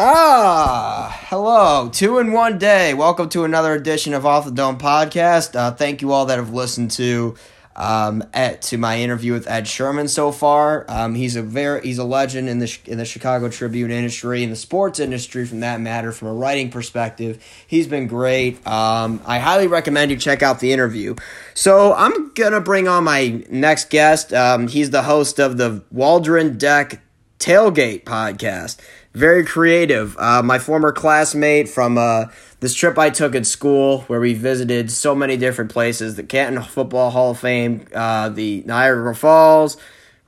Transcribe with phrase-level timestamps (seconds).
[0.00, 1.88] Ah, hello.
[1.88, 2.94] Two in one day.
[2.94, 5.56] Welcome to another edition of Off the Dome podcast.
[5.56, 7.34] Uh, thank you all that have listened to
[7.74, 10.84] um, at, to my interview with Ed Sherman so far.
[10.88, 14.50] Um, he's a very he's a legend in the in the Chicago Tribune industry, in
[14.50, 17.44] the sports industry, from that matter, from a writing perspective.
[17.66, 18.64] He's been great.
[18.68, 21.16] Um, I highly recommend you check out the interview.
[21.54, 24.32] So I'm gonna bring on my next guest.
[24.32, 27.02] Um, he's the host of the Waldron Deck
[27.40, 28.76] Tailgate podcast
[29.18, 30.16] very creative.
[30.16, 32.26] Uh, my former classmate from uh,
[32.60, 36.62] this trip I took at school, where we visited so many different places: the Canton
[36.62, 39.76] Football Hall of Fame, uh, the Niagara Falls,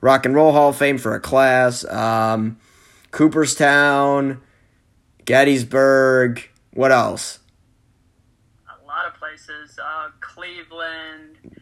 [0.01, 2.57] Rock and Roll Hall of Fame for a class, um,
[3.11, 4.41] Cooperstown,
[5.25, 6.47] Gettysburg.
[6.73, 7.39] What else?
[8.67, 9.79] A lot of places.
[9.79, 11.60] Uh, Cleveland.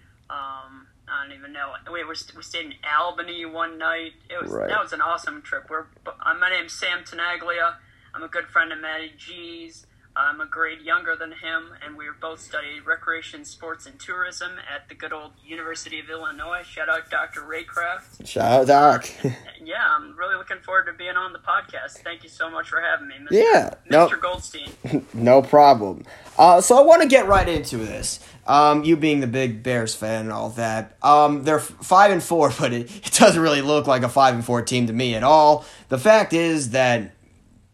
[1.29, 1.73] Don't even know.
[1.91, 4.13] We, we stayed in Albany one night.
[4.31, 4.67] It was right.
[4.67, 5.69] that was an awesome trip.
[5.69, 7.75] We're uh, my name's Sam Tinaglia.
[8.15, 9.85] I'm a good friend of Matty G's.
[10.15, 14.89] I'm a grade younger than him, and we both studied recreation, sports, and tourism at
[14.89, 16.63] the good old University of Illinois.
[16.63, 17.41] Shout out Dr.
[17.41, 18.27] Raycraft.
[18.27, 19.09] Shout out Doc.
[19.63, 21.99] yeah, I'm really looking forward to being on the podcast.
[22.03, 23.27] Thank you so much for having me, Mr.
[23.31, 23.91] Yeah, Mr.
[23.91, 24.71] No, Goldstein.
[25.13, 26.05] no problem.
[26.39, 28.21] Uh, so I want to get right into this.
[28.47, 30.95] Um, you being the big Bears fan and all that.
[31.03, 34.43] Um, they're five and four, but it, it doesn't really look like a five and
[34.43, 35.65] four team to me at all.
[35.89, 37.11] The fact is that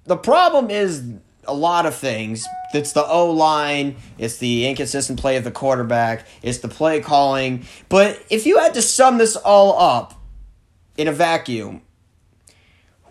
[0.05, 1.03] the problem is
[1.47, 2.47] a lot of things.
[2.73, 7.65] It's the O line, it's the inconsistent play of the quarterback, it's the play calling.
[7.87, 10.19] But if you had to sum this all up
[10.97, 11.83] in a vacuum,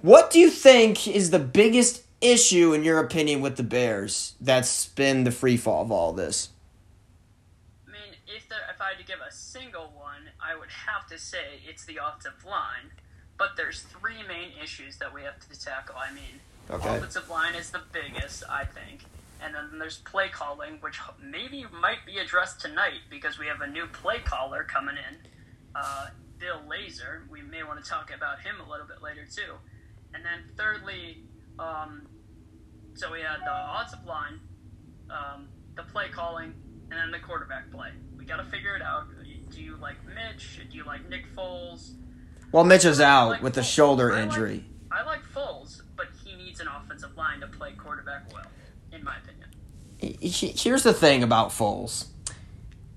[0.03, 4.87] what do you think is the biggest issue, in your opinion, with the Bears that's
[4.87, 6.49] been the free fall of all this?
[7.87, 11.07] I mean, if, there, if I had to give a single one, I would have
[11.09, 12.93] to say it's the offensive line.
[13.37, 15.97] But there's three main issues that we have to tackle.
[15.99, 16.97] I mean, okay.
[16.97, 19.05] offensive line is the biggest, I think.
[19.43, 23.67] And then there's play calling, which maybe might be addressed tonight because we have a
[23.67, 25.17] new play caller coming in,
[25.75, 26.09] uh,
[26.39, 27.29] Bill Lazor.
[27.29, 29.55] We may want to talk about him a little bit later too.
[30.15, 31.25] And then thirdly,
[31.59, 32.07] um,
[32.95, 34.41] so we had the offensive line,
[35.11, 36.55] um, the play calling,
[36.91, 37.91] and then the quarterback play.
[38.17, 39.07] We got to figure it out.
[39.51, 40.61] Do you like Mitch?
[40.71, 41.93] Do you like Nick Foles?
[42.53, 44.65] Well, Mitch is out like with a shoulder I injury.
[44.91, 48.47] Like, I like Foles, but he needs an offensive line to play quarterback well,
[48.93, 49.49] in my opinion.
[50.21, 52.07] Here's the thing about Foles.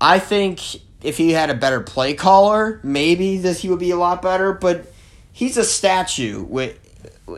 [0.00, 0.60] I think
[1.02, 4.52] if he had a better play caller, maybe this he would be a lot better.
[4.52, 4.92] But
[5.32, 6.78] he's a statue with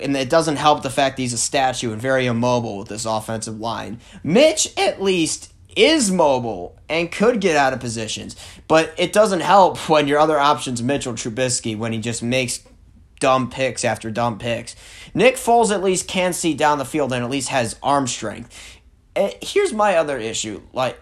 [0.01, 3.59] and it doesn't help the fact he's a statue and very immobile with this offensive
[3.59, 4.01] line.
[4.23, 8.37] Mitch, at least, is mobile and could get out of positions,
[8.69, 12.61] but it doesn't help when your other option's Mitchell Trubisky when he just makes
[13.21, 14.75] dumb picks after dumb picks.
[15.15, 18.79] Nick Foles at least can see down the field and at least has arm strength.
[19.15, 20.63] Eh, here's my other issue.
[20.73, 20.99] Like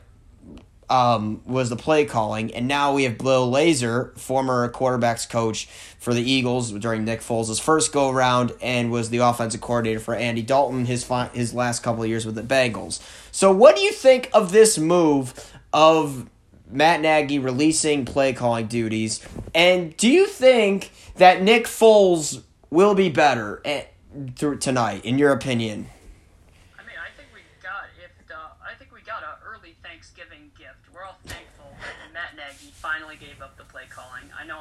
[0.90, 5.66] um, was the play calling, and now we have Bill Lazor, former quarterbacks coach
[5.98, 10.14] for the Eagles during Nick Foles' first go around, and was the offensive coordinator for
[10.14, 13.00] Andy Dalton his fi- his last couple of years with the Bengals.
[13.32, 16.28] So, what do you think of this move of
[16.70, 23.10] Matt Nagy releasing play calling duties, and do you think that Nick Foles will be
[23.10, 23.92] better at,
[24.40, 25.88] eh, tonight, in your opinion?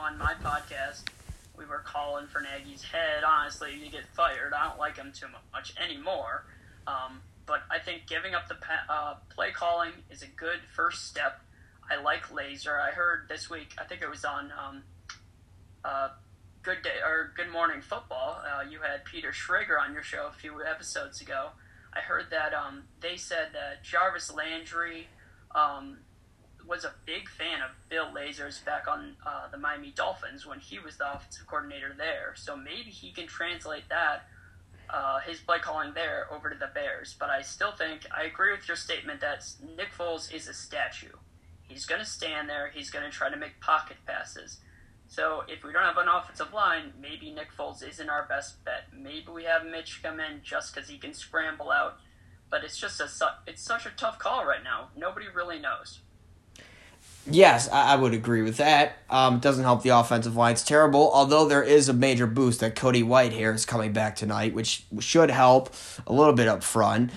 [0.07, 1.03] on my podcast,
[2.07, 4.53] calling for Nagy's head, honestly, to get fired.
[4.53, 6.45] I don't like him too much anymore.
[6.85, 8.55] Um, but I think giving up the
[8.89, 11.41] uh, play calling is a good first step.
[11.89, 12.81] I like Lazor.
[12.81, 14.83] I heard this week, I think it was on um,
[15.83, 16.09] uh,
[16.63, 18.41] Good Day or Good Morning Football.
[18.41, 21.49] Uh, you had Peter Schrager on your show a few episodes ago.
[21.93, 25.07] I heard that um, they said that Jarvis Landry
[25.53, 25.97] um,
[26.67, 30.79] was a big fan of Bill Lazor's back on uh, the Miami Dolphins when he
[30.79, 32.33] was the offensive coordinator there.
[32.35, 34.27] So maybe he can translate that,
[34.89, 37.15] uh, his play calling there, over to the Bears.
[37.17, 41.15] But I still think, I agree with your statement that Nick Foles is a statue.
[41.67, 44.59] He's going to stand there, he's going to try to make pocket passes.
[45.09, 48.87] So if we don't have an offensive line, maybe Nick Foles isn't our best bet.
[48.93, 51.97] Maybe we have Mitch come in just because he can scramble out.
[52.49, 53.09] But it's just a
[53.45, 54.89] it's such a tough call right now.
[54.95, 55.99] Nobody really knows.
[57.29, 58.97] Yes, I, I would agree with that.
[59.09, 60.53] Um, it doesn't help the offensive line.
[60.53, 64.53] It's terrible, although there is a major boost that Cody Whitehair is coming back tonight,
[64.53, 65.73] which should help
[66.05, 67.11] a little bit up front.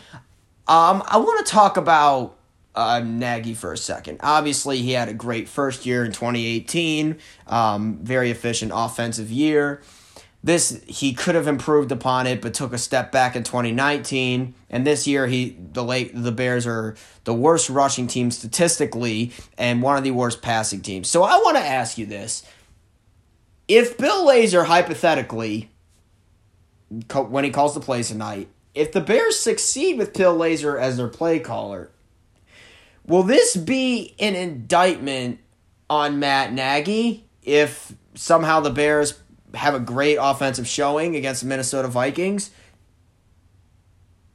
[0.67, 2.37] Um, I want to talk about
[2.75, 4.19] uh, Nagy for a second.
[4.23, 9.81] Obviously, he had a great first year in 2018, um, very efficient offensive year.
[10.43, 14.55] This he could have improved upon it, but took a step back in 2019.
[14.71, 19.83] And this year, he the late the Bears are the worst rushing team statistically and
[19.83, 21.09] one of the worst passing teams.
[21.09, 22.43] So I want to ask you this:
[23.69, 25.71] If Bill Lazor hypothetically,
[27.15, 31.09] when he calls the plays tonight, if the Bears succeed with Bill Lazor as their
[31.09, 31.91] play caller,
[33.07, 35.39] will this be an indictment
[35.91, 39.21] on Matt Nagy if somehow the Bears
[39.55, 42.51] have a great offensive showing against the Minnesota Vikings?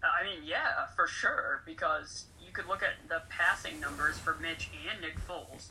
[0.04, 4.70] I mean, yeah, for sure, because you could look at the passing numbers for Mitch
[4.90, 5.68] and Nick Foles.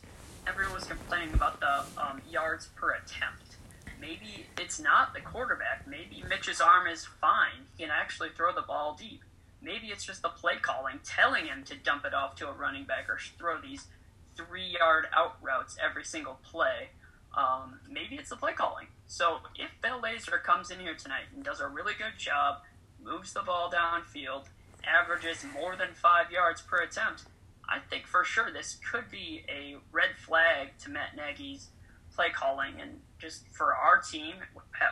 [0.47, 3.57] Everyone was complaining about the um, yards per attempt.
[3.99, 5.87] Maybe it's not the quarterback.
[5.87, 7.65] Maybe Mitch's arm is fine.
[7.75, 9.21] He can actually throw the ball deep.
[9.61, 12.83] Maybe it's just the play calling telling him to dump it off to a running
[12.83, 13.87] back or throw these
[14.35, 16.89] three yard out routes every single play.
[17.35, 18.87] Um, maybe it's the play calling.
[19.07, 22.61] So if Bill Lazor comes in here tonight and does a really good job,
[23.03, 24.45] moves the ball downfield,
[24.83, 27.23] averages more than five yards per attempt,
[27.69, 31.69] I think for sure this could be a red flag to Matt Nagy's
[32.15, 34.35] play calling and just for our team,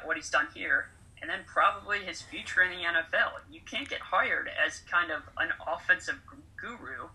[0.04, 0.90] what he's done here,
[1.22, 3.32] and then probably his future in the NFL.
[3.52, 6.20] You can't get hired as kind of an offensive
[6.58, 7.08] guru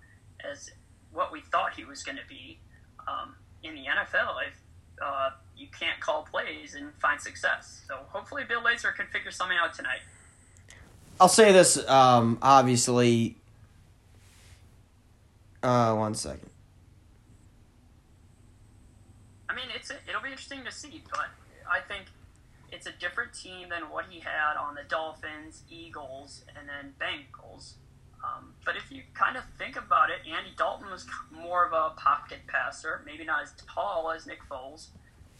[0.50, 0.71] as
[1.12, 2.59] what we thought he was going to be
[3.06, 4.55] um, in the NFL if
[5.03, 7.82] uh, you can't call plays and find success.
[7.87, 10.00] So hopefully Bill Lazor can figure something out tonight.
[11.20, 13.37] I'll say this, um, obviously.
[15.62, 16.50] Uh, one second.
[19.49, 21.26] I mean, it's it'll be interesting to see, but
[21.69, 22.06] I think
[22.70, 27.72] it's a different team than what he had on the Dolphins, Eagles, and then Bengals.
[28.22, 31.94] Um, but if you kind of think about it, Andy Dalton was more of a
[31.96, 34.88] pocket passer, maybe not as tall as Nick Foles,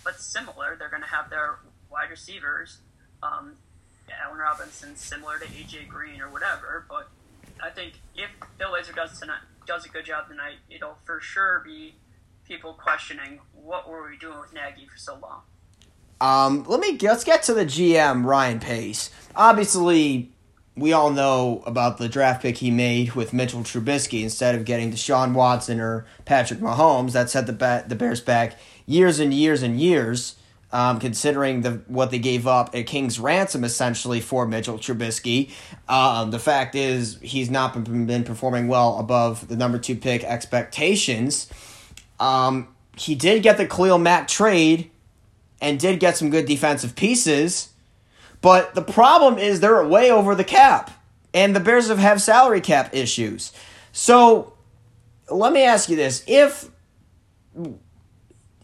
[0.09, 0.75] but similar.
[0.79, 1.59] They're going to have their
[1.91, 2.79] wide receivers.
[3.23, 3.57] Um,
[4.25, 6.87] Allen Robinson similar to AJ Green or whatever.
[6.89, 7.11] But
[7.63, 11.63] I think if Bill Lazor does tonight does a good job tonight, it'll for sure
[11.63, 11.95] be
[12.47, 15.43] people questioning what were we doing with Nagy for so long.
[16.23, 19.11] Um, let me let's get to the GM Ryan Pace.
[19.37, 20.33] Obviously,
[20.75, 24.91] we all know about the draft pick he made with Mitchell Trubisky instead of getting
[24.91, 27.13] Deshaun Watson or Patrick Mahomes.
[27.13, 28.57] That set the ba- the Bears back
[28.89, 30.35] years and years and years.
[30.71, 35.51] Um, considering the what they gave up at King's ransom essentially for Mitchell Trubisky.
[35.89, 40.23] Um, the fact is he's not been, been performing well above the number two pick
[40.25, 41.51] expectations.
[42.21, 42.69] Um,
[42.99, 44.91] he did get the Khalil Mack trade
[45.59, 47.71] and did get some good defensive pieces,
[48.43, 50.91] but the problem is they're way over the cap,
[51.33, 53.53] and the Bears have, have salary cap issues.
[53.93, 54.53] So
[55.31, 56.69] let me ask you this: if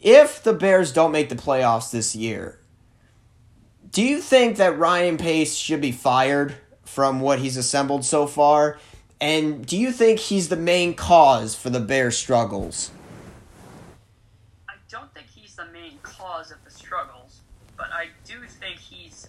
[0.04, 2.60] if the Bears don't make the playoffs this year,
[3.90, 6.54] do you think that Ryan Pace should be fired
[6.84, 8.78] from what he's assembled so far?
[9.18, 12.90] And do you think he's the main cause for the Bears' struggles?
[14.68, 17.40] I don't think he's the main cause of the struggles,
[17.78, 19.28] but I do think he's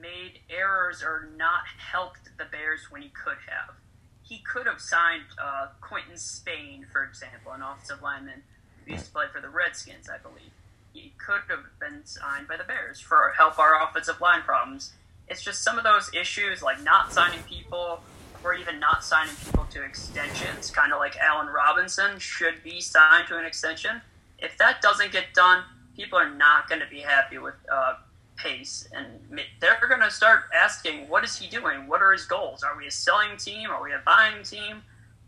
[0.00, 3.74] made errors or not helped the Bears when he could have.
[4.22, 8.44] He could have signed uh, Quinton Spain, for example, an offensive lineman
[8.90, 10.50] he used to play for the Redskins, I believe.
[10.92, 14.92] He could have been signed by the Bears for help our offensive line problems.
[15.28, 18.02] It's just some of those issues, like not signing people
[18.42, 23.28] or even not signing people to extensions, kind of like Allen Robinson should be signed
[23.28, 24.00] to an extension.
[24.38, 25.62] If that doesn't get done,
[25.94, 27.94] people are not going to be happy with uh,
[28.36, 29.06] Pace, and
[29.60, 31.86] they're going to start asking, "What is he doing?
[31.86, 32.62] What are his goals?
[32.62, 33.70] Are we a selling team?
[33.70, 34.82] Are we a buying team?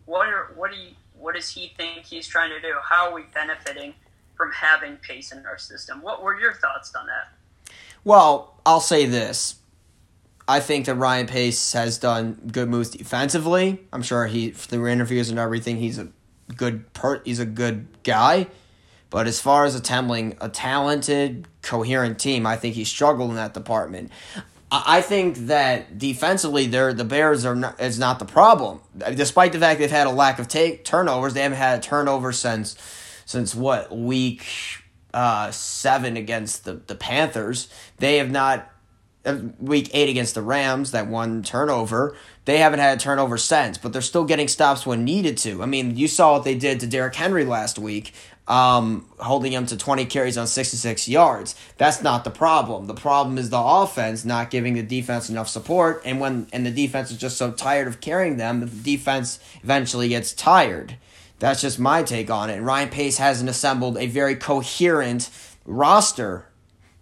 [0.06, 2.74] What are what do you what does he think he's trying to do?
[2.82, 3.94] How are we benefiting
[4.34, 6.02] from having pace in our system?
[6.02, 7.74] What were your thoughts on that?
[8.04, 9.56] Well, I'll say this.
[10.48, 13.80] I think that Ryan Pace has done good moves defensively.
[13.92, 16.08] I'm sure he through interviews and everything, he's a
[16.56, 18.48] good per he's a good guy.
[19.08, 23.54] But as far as assembling a talented, coherent team, I think he struggled in that
[23.54, 24.10] department.
[24.74, 28.80] I think that defensively, they're, the Bears are not, is not the problem.
[28.96, 32.32] Despite the fact they've had a lack of take turnovers, they haven't had a turnover
[32.32, 32.76] since
[33.26, 34.46] since what week
[35.12, 37.68] uh, seven against the the Panthers.
[37.98, 38.66] They have not
[39.26, 42.16] uh, week eight against the Rams that one turnover.
[42.46, 45.62] They haven't had a turnover since, but they're still getting stops when needed to.
[45.62, 48.14] I mean, you saw what they did to Derrick Henry last week
[48.48, 51.54] um, holding him to 20 carries on 66 yards.
[51.78, 52.86] That's not the problem.
[52.86, 56.70] The problem is the offense not giving the defense enough support, and when and the
[56.70, 60.96] defense is just so tired of carrying them that the defense eventually gets tired.
[61.38, 62.60] That's just my take on it.
[62.60, 65.28] Ryan Pace hasn't assembled a very coherent
[65.64, 66.46] roster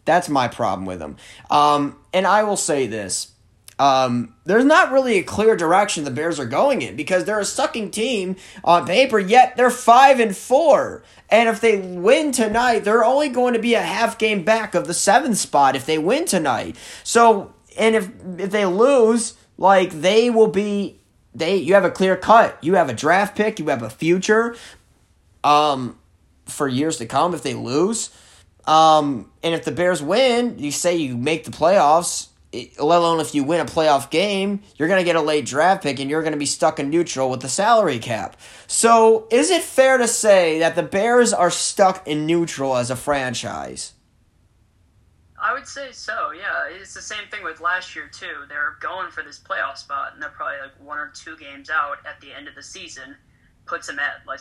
[0.07, 1.17] That's my problem with him.
[1.51, 3.33] Um, and I will say this.
[3.81, 7.47] Um, there's not really a clear direction the Bears are going in because they're a
[7.47, 11.03] sucking team on paper, yet they're five and four.
[11.31, 14.87] And if they win tonight, they're only going to be a half game back of
[14.87, 16.77] the seventh spot if they win tonight.
[17.05, 21.01] So, and if if they lose, like they will be
[21.35, 22.59] they you have a clear cut.
[22.61, 24.57] You have a draft pick, you have a future
[25.43, 25.99] um
[26.45, 28.11] for years to come if they lose.
[28.67, 33.35] Um and if the Bears win, you say you make the playoffs, let alone if
[33.35, 36.23] you win a playoff game, you're going to get a late draft pick and you're
[36.23, 38.37] going to be stuck in neutral with the salary cap.
[38.67, 42.97] So, is it fair to say that the Bears are stuck in neutral as a
[42.97, 43.93] franchise?
[45.43, 46.33] I would say so.
[46.33, 48.45] Yeah, it's the same thing with last year too.
[48.49, 51.99] They're going for this playoff spot, and they're probably like one or two games out
[52.07, 53.17] at the end of the season.
[53.65, 54.41] Puts them at like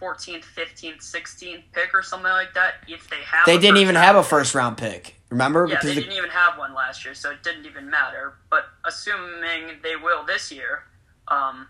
[0.00, 2.74] 14th, 15th, 16th pick or something like that.
[2.88, 5.14] If they have, they didn't even have a first round pick.
[5.34, 5.66] Remember?
[5.66, 8.34] Yeah, because they didn't even have one last year, so it didn't even matter.
[8.50, 10.84] But assuming they will this year,
[11.26, 11.66] um,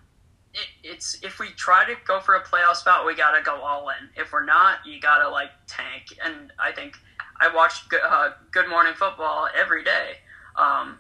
[0.52, 3.88] it, it's if we try to go for a playoff spot, we gotta go all
[3.88, 4.10] in.
[4.16, 6.18] If we're not, you gotta like tank.
[6.22, 6.96] And I think
[7.40, 10.18] I watched uh, Good Morning Football every day.
[10.56, 10.98] Um,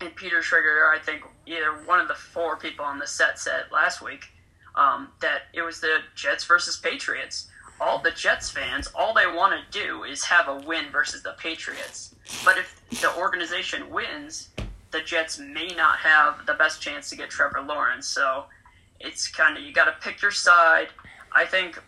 [0.00, 3.64] and Peter Schrager, I think either one of the four people on the set said
[3.72, 4.26] last week
[4.76, 7.48] um, that it was the Jets versus Patriots.
[7.80, 11.34] All the Jets fans, all they want to do is have a win versus the
[11.38, 12.14] Patriots.
[12.44, 14.50] But if the organization wins,
[14.90, 18.06] the Jets may not have the best chance to get Trevor Lawrence.
[18.06, 18.44] So
[19.00, 20.88] it's kind of you got to pick your side.
[21.32, 21.80] I think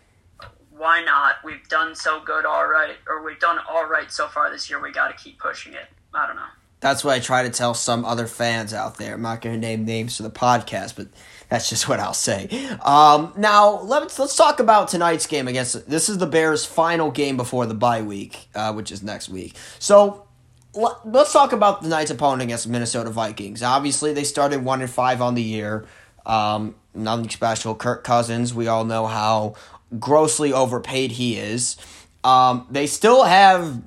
[0.77, 1.37] why not?
[1.45, 4.81] We've done so good, all right, or we've done all right so far this year.
[4.81, 5.87] We got to keep pushing it.
[6.15, 6.43] I don't know.
[6.81, 9.15] That's what I try to tell some other fans out there.
[9.15, 11.09] I'm not going to name names for the podcast, but
[11.53, 12.49] that's just what I'll say.
[12.83, 15.87] Um, now let's let's talk about tonight's game against.
[15.87, 19.55] This is the Bears' final game before the bye week, uh, which is next week.
[19.79, 20.27] So
[20.73, 23.63] let's talk about tonight's opponent against the Minnesota Vikings.
[23.63, 25.85] Obviously, they started one and five on the year.
[26.25, 27.75] Um, nothing special.
[27.75, 29.55] Kirk Cousins, we all know how
[29.99, 31.77] grossly overpaid he is.
[32.25, 33.83] Um, they still have,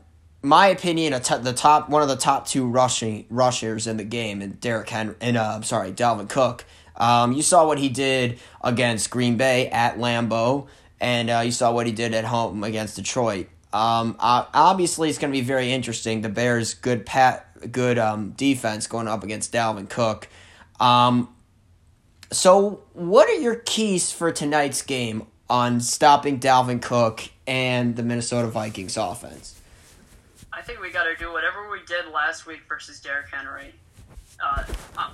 [0.45, 4.03] my opinion, a t- the top one of the top two rushing rushers in the
[4.03, 6.65] game, and Derrick Henry, and uh, I'm sorry, Dalvin Cook.
[6.95, 10.67] Um, you saw what he did against Green Bay at Lambeau,
[10.99, 13.47] and uh, you saw what he did at home against Detroit.
[13.73, 16.21] Um, uh, obviously, it's going to be very interesting.
[16.21, 20.29] The Bears' good pat, good um, defense going up against Dalvin Cook.
[20.79, 21.33] Um,
[22.31, 28.47] so, what are your keys for tonight's game on stopping Dalvin Cook and the Minnesota
[28.47, 29.54] Vikings offense?
[30.55, 33.75] I think we got to do whatever we did last week versus Derrick Henry.
[34.41, 34.63] Uh,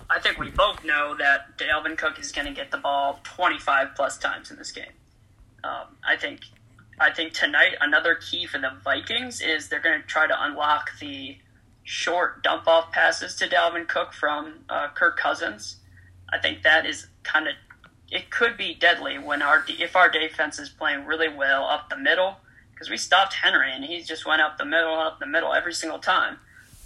[0.10, 3.96] I think we both know that Dalvin Cook is going to get the ball 25
[3.96, 4.94] plus times in this game.
[5.64, 6.42] Um, I think
[7.00, 10.92] I think tonight another key for the Vikings is they're going to try to unlock
[11.00, 11.38] the
[11.84, 15.78] short dump off passes to Dalvin Cook from uh, Kirk Cousins.
[16.32, 17.56] I think that is kind of
[18.12, 21.98] it could be deadly when our if our defense is playing really well up the
[21.98, 22.38] middle
[22.82, 25.72] because we stopped Henry and he just went up the middle up the middle every
[25.72, 26.40] single time.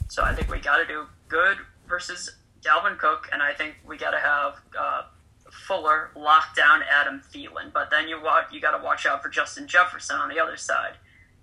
[0.10, 3.96] So I think we got to do good versus Dalvin Cook, and I think we
[3.96, 5.04] got to have uh,
[5.50, 7.72] Fuller lock down Adam Thielen.
[7.72, 10.58] But then you watch, you got to watch out for Justin Jefferson on the other
[10.58, 10.96] side.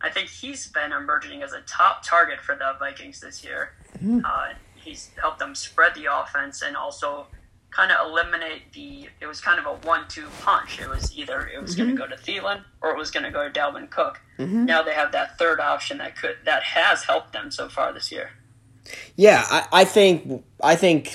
[0.03, 3.71] I think he's been emerging as a top target for the Vikings this year.
[3.97, 4.21] Mm-hmm.
[4.23, 7.27] Uh, he's helped them spread the offense and also
[7.73, 9.09] kind of eliminate the.
[9.21, 10.81] It was kind of a one-two punch.
[10.81, 11.95] It was either it was mm-hmm.
[11.95, 14.21] going to go to Thielen or it was going to go to Dalvin Cook.
[14.39, 14.67] Mm-hmm.
[14.67, 18.13] Now they have that third option that could that has helped them so far this
[18.13, 18.31] year.
[19.15, 21.11] Yeah, I, I think I think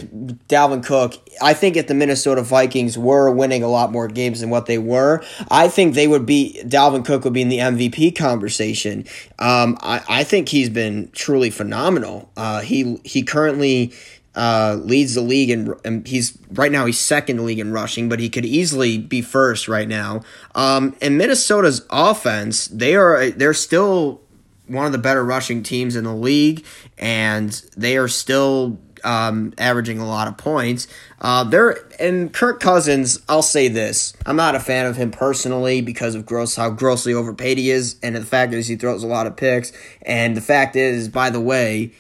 [0.48, 1.16] Dalvin Cook.
[1.42, 4.78] I think if the Minnesota Vikings were winning a lot more games than what they
[4.78, 9.06] were, I think they would be Dalvin Cook would be in the MVP conversation.
[9.40, 12.30] Um, I, I think he's been truly phenomenal.
[12.38, 13.94] Uh, he he currently
[14.38, 18.20] uh, leads the league and and he's right now he's second league in rushing, but
[18.20, 20.22] he could easily be first right now.
[20.54, 24.22] Um, and Minnesota's offense, they are they're still
[24.68, 26.64] one of the better rushing teams in the league,
[27.00, 30.88] and they are still um, averaging a lot of points.
[31.20, 33.20] Uh, they're and Kirk Cousins.
[33.28, 37.14] I'll say this: I'm not a fan of him personally because of gross how grossly
[37.14, 39.72] overpaid he is, and the fact is he throws a lot of picks.
[40.04, 41.94] And the fact is, by the way,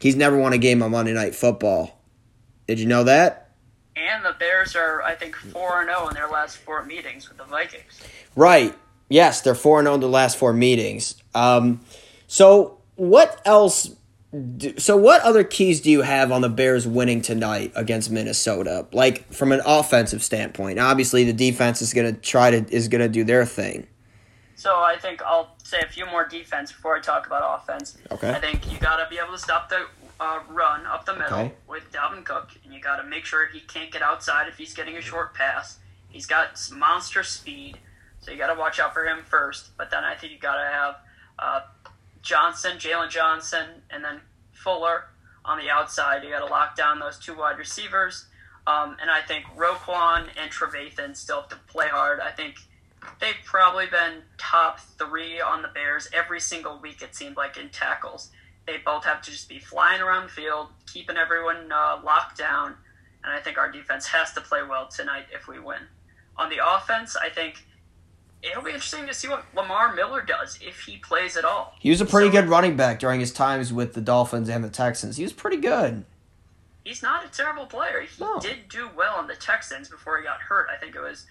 [0.00, 2.00] He's never won a game on Monday Night Football.
[2.66, 3.52] Did you know that?
[3.96, 7.44] And the Bears are, I think, 4 0 in their last four meetings with the
[7.44, 8.00] Vikings.
[8.34, 8.74] Right.
[9.08, 11.16] Yes, they're 4 0 in the last four meetings.
[11.34, 11.80] Um,
[12.26, 13.94] so, what else?
[14.56, 18.86] Do, so, what other keys do you have on the Bears winning tonight against Minnesota?
[18.92, 23.02] Like from an offensive standpoint, obviously the defense is going to try to is going
[23.02, 23.88] to do their thing.
[24.60, 27.96] So I think I'll say a few more defense before I talk about offense.
[28.10, 28.28] Okay.
[28.28, 29.86] I think you got to be able to stop the
[30.20, 31.52] uh, run up the middle Okay.
[31.66, 34.74] with Dalvin Cook, and you got to make sure he can't get outside if he's
[34.74, 35.78] getting a short pass.
[36.10, 37.78] He's got monster speed,
[38.20, 39.74] so you got to watch out for him first.
[39.78, 40.96] But then I think you got to have
[41.38, 41.60] uh,
[42.20, 44.20] Johnson, Jaylon Johnson, and then
[44.52, 45.04] Fuller
[45.42, 46.22] on the outside.
[46.22, 48.26] You got to lock down those two wide receivers.
[48.66, 52.20] Um, and I think Roquan and Trevathan still have to play hard.
[52.20, 52.56] I think
[53.20, 57.68] they've probably been top three on the Bears every single week, it seemed like, in
[57.70, 58.30] tackles.
[58.66, 62.74] They both have to just be flying around the field, keeping everyone uh, locked down.
[63.24, 65.80] And I think our defense has to play well tonight if we win.
[66.36, 67.64] On the offense, I think
[68.42, 71.74] it'll be interesting to see what Lamar Miller does if he plays at all.
[71.80, 74.62] He was a pretty So- good running back during his times with the Dolphins and
[74.64, 75.16] the Texans.
[75.16, 76.04] He was pretty good.
[76.82, 78.00] he's not a terrible player.
[78.00, 78.40] He No.
[78.40, 80.66] did do well on the Texans before he got hurt.
[80.70, 81.26] I think it was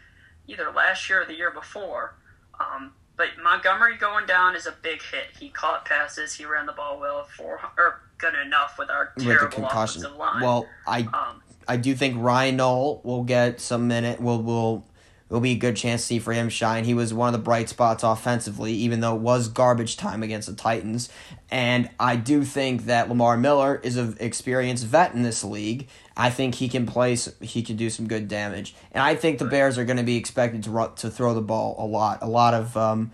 [0.49, 2.15] either last year or the year before.
[2.59, 5.25] Um, but Montgomery going down is a big hit.
[5.39, 6.33] He caught passes.
[6.33, 7.25] He ran the ball well.
[7.35, 10.01] For or good enough with our With the terrible concussion.
[10.01, 10.41] offensive line.
[10.41, 14.21] Well, I um, I do think Ryan Nall will get some minute.
[14.21, 14.85] Will will
[15.29, 16.85] will be a good chance to see for him shine.
[16.85, 20.47] He was one of the bright spots offensively, even though it was garbage time against
[20.47, 21.09] the Titans.
[21.51, 25.87] And I do think that Lamar Miller is an experienced vet in this league.
[26.19, 27.15] I think he can play.
[27.41, 28.75] He can do some good damage.
[28.91, 31.41] And I think the Bears are going to be expected to run, to throw the
[31.41, 32.75] ball a lot, a lot of.
[32.77, 33.11] Um,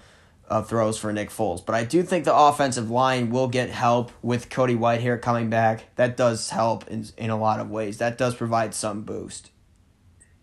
[0.47, 1.65] uh, throws for Nick Foles.
[1.65, 5.85] But I do think the offensive line will get help with Cody Whitehair coming back.
[5.95, 7.97] That does help in, in a lot of ways.
[7.97, 9.50] That does provide some boost.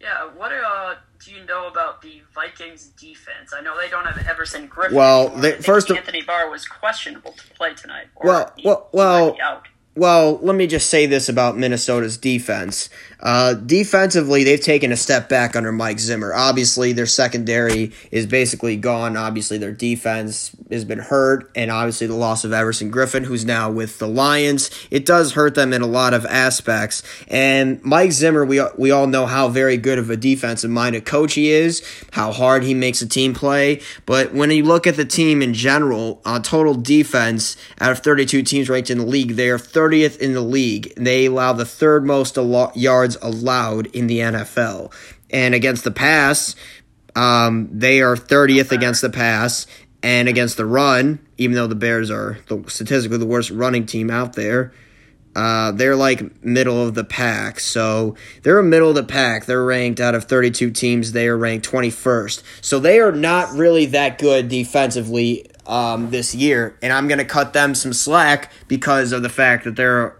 [0.00, 3.52] yeah, what uh, do you know about the Vikings defense?
[3.57, 4.95] I know they don't have Everson Griffen.
[4.95, 8.07] Well, they- I think first of- Anthony Barr was questionable to play tonight.
[8.16, 9.69] Or Well, he- well, he might well- be out.
[9.95, 12.89] Well, let me just say this about Minnesota's defense.
[13.23, 16.35] Uh, defensively, they've taken a step back under Mike Zimmer.
[16.35, 19.17] Obviously, their secondary is basically gone.
[19.17, 23.71] Obviously, their defense has been hurt, and obviously, the loss of Everson Griffen, who's now
[23.71, 27.02] with the Lions, it does hurt them in a lot of aspects.
[27.29, 31.35] And Mike Zimmer, we we all know how very good of a defensive minded coach
[31.35, 33.81] he is, how hard he makes a team play.
[34.05, 38.42] But when you look at the team in general, on total defense, out of 32
[38.42, 40.92] teams ranked in the league, they are 30th in the league.
[40.97, 42.73] They allow the third most alo-
[43.14, 44.92] yards allowed in the NFL.
[45.31, 46.55] And against the pass,
[47.14, 49.66] um, they are 30th against the pass.
[50.05, 54.11] And against the run, even though the Bears are the, statistically the worst running team
[54.11, 54.72] out there,
[55.37, 57.61] uh, they're like middle of the pack.
[57.61, 59.46] So they're a middle of the pack.
[59.46, 61.12] They're ranked out of 32 teams.
[61.12, 62.42] They are ranked 21st.
[62.61, 66.77] So they are not really that good defensively um, this year.
[66.83, 70.16] And I'm going to cut them some slack because of the fact that they're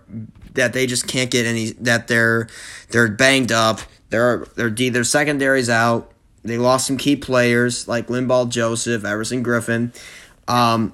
[0.55, 2.48] that they just can't get any that they're
[2.90, 3.81] they're banged up.
[4.11, 6.12] Their their D their secondary's out.
[6.42, 9.94] They lost some key players like Linval Joseph, Everson Griffen.
[10.48, 10.92] Um,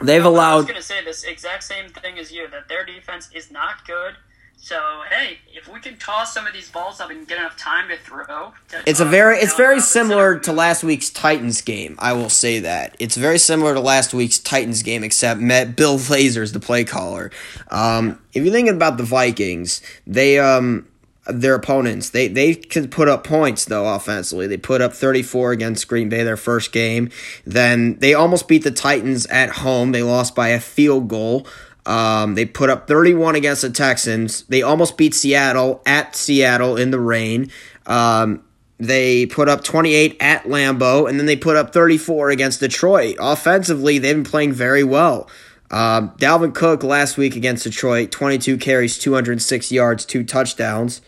[0.00, 0.52] they've allowed.
[0.52, 3.50] I was going to say this exact same thing as you that their defense is
[3.50, 4.16] not good.
[4.64, 7.90] So hey, if we can toss some of these balls up and get enough time
[7.90, 11.96] to throw, to, It's a very it's very similar to last week's Titans game.
[11.98, 15.98] I will say that it's very similar to last week's Titans game, except Matt Bill
[15.98, 17.30] Lazor's the play caller.
[17.70, 20.88] Um, if you're thinking about the Vikings, they um
[21.26, 24.46] their opponents they they could put up points though offensively.
[24.46, 27.10] They put up 34 against Green Bay their first game.
[27.44, 29.92] Then they almost beat the Titans at home.
[29.92, 31.46] They lost by a field goal.
[31.86, 34.42] Um, they put up 31 against the Texans.
[34.44, 37.50] They almost beat Seattle at Seattle in the rain.
[37.86, 38.42] Um,
[38.78, 43.16] they put up 28 at Lambeau, and then they put up 34 against Detroit.
[43.20, 45.28] Offensively, they've been playing very well.
[45.70, 51.00] Um, Dalvin Cook last week against Detroit, 22 carries, 206 yards, two touchdowns.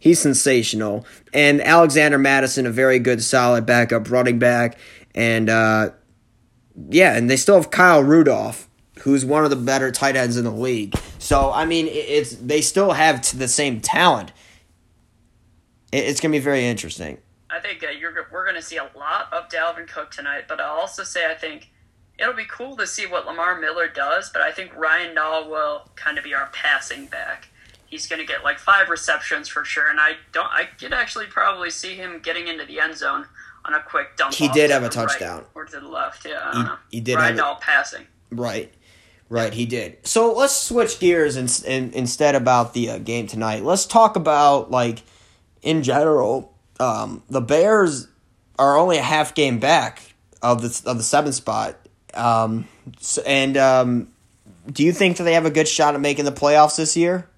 [0.00, 1.06] He's sensational.
[1.32, 4.78] And Alexander Mattison, a very good, solid backup running back.
[5.14, 5.90] And uh,
[6.88, 8.67] yeah, and they still have Kyle Rudolph,
[9.00, 10.94] who's one of the better tight ends in the league.
[11.18, 14.32] So I mean, it's they still have the same talent.
[15.92, 17.18] It's gonna be very interesting.
[17.50, 20.60] I think uh, you're, we're going to see a lot of Dalvin Cook tonight, but
[20.60, 21.70] I'll also say I think
[22.18, 25.88] it'll be cool to see what Lamar Miller does, but I think Ryan Nall will
[25.96, 27.48] kind of be our passing back.
[27.86, 30.46] He's going to get like five receptions for sure, and I don't.
[30.52, 33.24] I could actually probably see him getting into the end zone
[33.64, 34.34] on a quick dump.
[34.34, 35.46] He did have a the right touchdown.
[35.54, 36.26] or to the left.
[36.26, 38.06] Yeah, I He- he did Ryan have a- Nall passing.
[38.30, 38.74] Right,
[39.28, 39.52] right.
[39.52, 40.06] He did.
[40.06, 43.62] So let's switch gears and, and instead about the uh, game tonight.
[43.64, 45.02] Let's talk about like
[45.62, 46.52] in general.
[46.80, 48.08] Um, the Bears
[48.58, 51.76] are only a half game back of the of the seventh spot.
[52.14, 54.08] Um, s- and um,
[54.70, 57.28] do you think that they have a good shot at making the playoffs this year?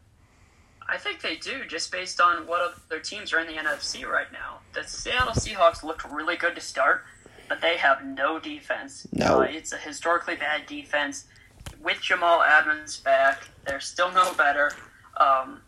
[0.87, 4.31] I think they do, just based on what other teams are in the NFC right
[4.33, 4.59] now.
[4.75, 7.05] The Seattle Seahawks looked really good to start.
[7.49, 9.07] but they have no defense.
[9.13, 9.41] No.
[9.41, 11.25] Uh, it's a historically bad defense.
[11.83, 14.73] With Jamal Adams back, they're still no better.
[15.17, 15.61] Um,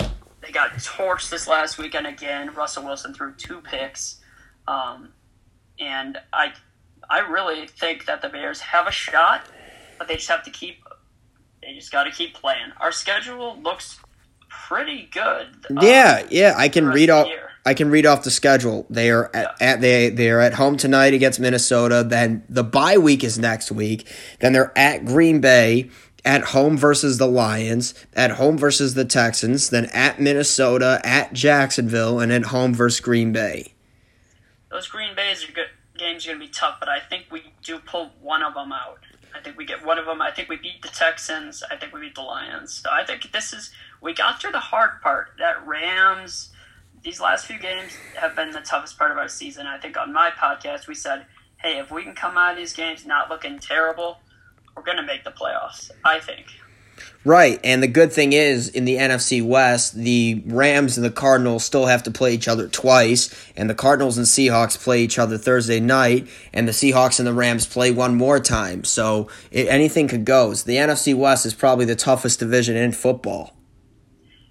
[0.43, 2.53] they got torched this last weekend again.
[2.55, 4.21] Russell Wilson threw two picks.
[4.69, 5.09] Um,
[5.81, 6.53] and I,
[7.09, 9.47] I really think that the Bears have a shot,
[9.99, 10.85] but they just have to keep.
[11.63, 12.73] They just got to keep playing.
[12.81, 13.99] Our schedule looks
[14.49, 15.47] pretty good.
[15.71, 17.27] uh, Yeah, yeah, I can read of the off.
[17.29, 17.51] year.
[17.65, 18.87] I can read off the schedule.
[18.91, 22.05] They are at, at they they are at home tonight against Minnesota.
[22.05, 24.07] Then the bye week is next week.
[24.41, 25.91] Then they're at Green Bay.
[26.25, 32.21] At home versus the Lions, at home versus the Texans, then at Minnesota, at Jacksonville,
[32.21, 33.73] and at home versus Green Bay.
[34.71, 35.67] those Green Bay's are good
[35.99, 38.71] games are going to be tough, but I think we do pull one of them
[38.71, 39.01] out.
[39.35, 40.23] I think we get one of them.
[40.23, 41.65] I think we beat the Texans.
[41.69, 42.83] I think we beat the Lions.
[42.85, 45.31] So I think this is we got through the hard part.
[45.41, 46.51] That Rams,
[47.03, 49.67] these last few games have been the toughest part of our season.
[49.67, 51.27] I think on my podcast we said,
[51.61, 54.19] hey, if we can come out of these games not looking terrible,
[54.77, 55.91] we're going to make the playoffs.
[56.05, 56.47] I think.
[57.25, 61.65] Right, and the good thing is in the NFC West, the Rams and the Cardinals
[61.65, 65.39] still have to play each other twice, and the Cardinals and Seahawks play each other
[65.39, 68.83] Thursday night, and the Seahawks and the Rams play one more time.
[68.83, 70.53] So it, anything could go.
[70.55, 73.55] So the NFC West is probably the toughest division in football.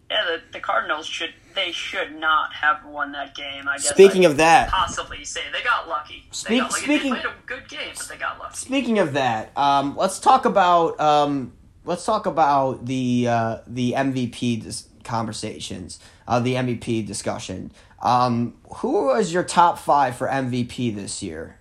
[0.10, 1.34] Yeah, the, the Cardinals should
[1.66, 3.68] they should not have won that game.
[3.68, 3.90] I guess.
[3.90, 6.26] Speaking I of that, possibly say they got lucky.
[6.32, 6.84] Speak- they got lucky.
[6.84, 8.56] speaking- they played a good game, but they got lucky.
[8.56, 11.54] Speaking of that, um, let's talk about um,
[11.86, 17.72] let's talk about the uh, the MVP dis- conversations, uh, the MVP discussion.
[18.02, 21.60] Um, who was your top five for MVP this year?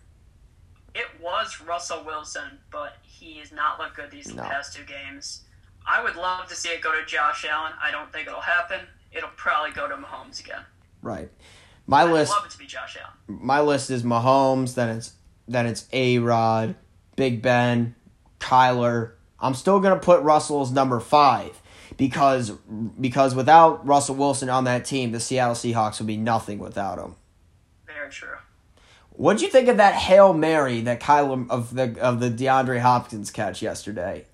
[0.95, 4.43] It was Russell Wilson, but he has not looked good these No.
[4.45, 5.43] past two games.
[5.87, 7.73] I would love to see it go to Josh Allen.
[7.83, 8.81] I don't think it'll happen.
[9.13, 10.63] It'll probably go to Mahomes again.
[11.03, 11.31] Right,
[11.87, 12.33] my I'd list.
[12.33, 13.41] love it to be Josh Allen.
[13.43, 14.75] My list is Mahomes.
[14.75, 15.13] Then it's
[15.49, 16.75] then it's A Rod,
[17.17, 17.95] Big Ben,
[18.39, 19.13] Kyler.
[19.41, 21.61] I'm still gonna put Russell as number five
[21.97, 22.51] because
[23.01, 27.17] because without Russell Wilson on that team, the Seattle Seahawks would be nothing without him.
[27.87, 28.37] Very true.
[29.11, 33.31] What'd you think of that hail mary that Kyler of the of the DeAndre Hopkins
[33.31, 34.27] catch yesterday?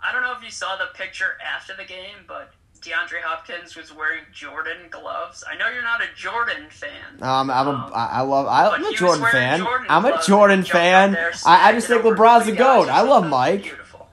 [0.00, 3.94] I don't know if you saw the picture after the game, but DeAndre Hopkins was
[3.94, 5.44] wearing Jordan gloves.
[5.48, 6.90] I know you're not a Jordan fan.
[7.20, 9.60] Um, I'm a, Um, I I love I'm a Jordan fan.
[9.60, 11.12] Jordan I'm a Jordan and jumped up fan.
[11.12, 12.88] there, I, I just think LeBron's a goat.
[12.88, 13.28] I love.
[13.28, 13.62] Mike.
[13.62, 14.08] Beautiful.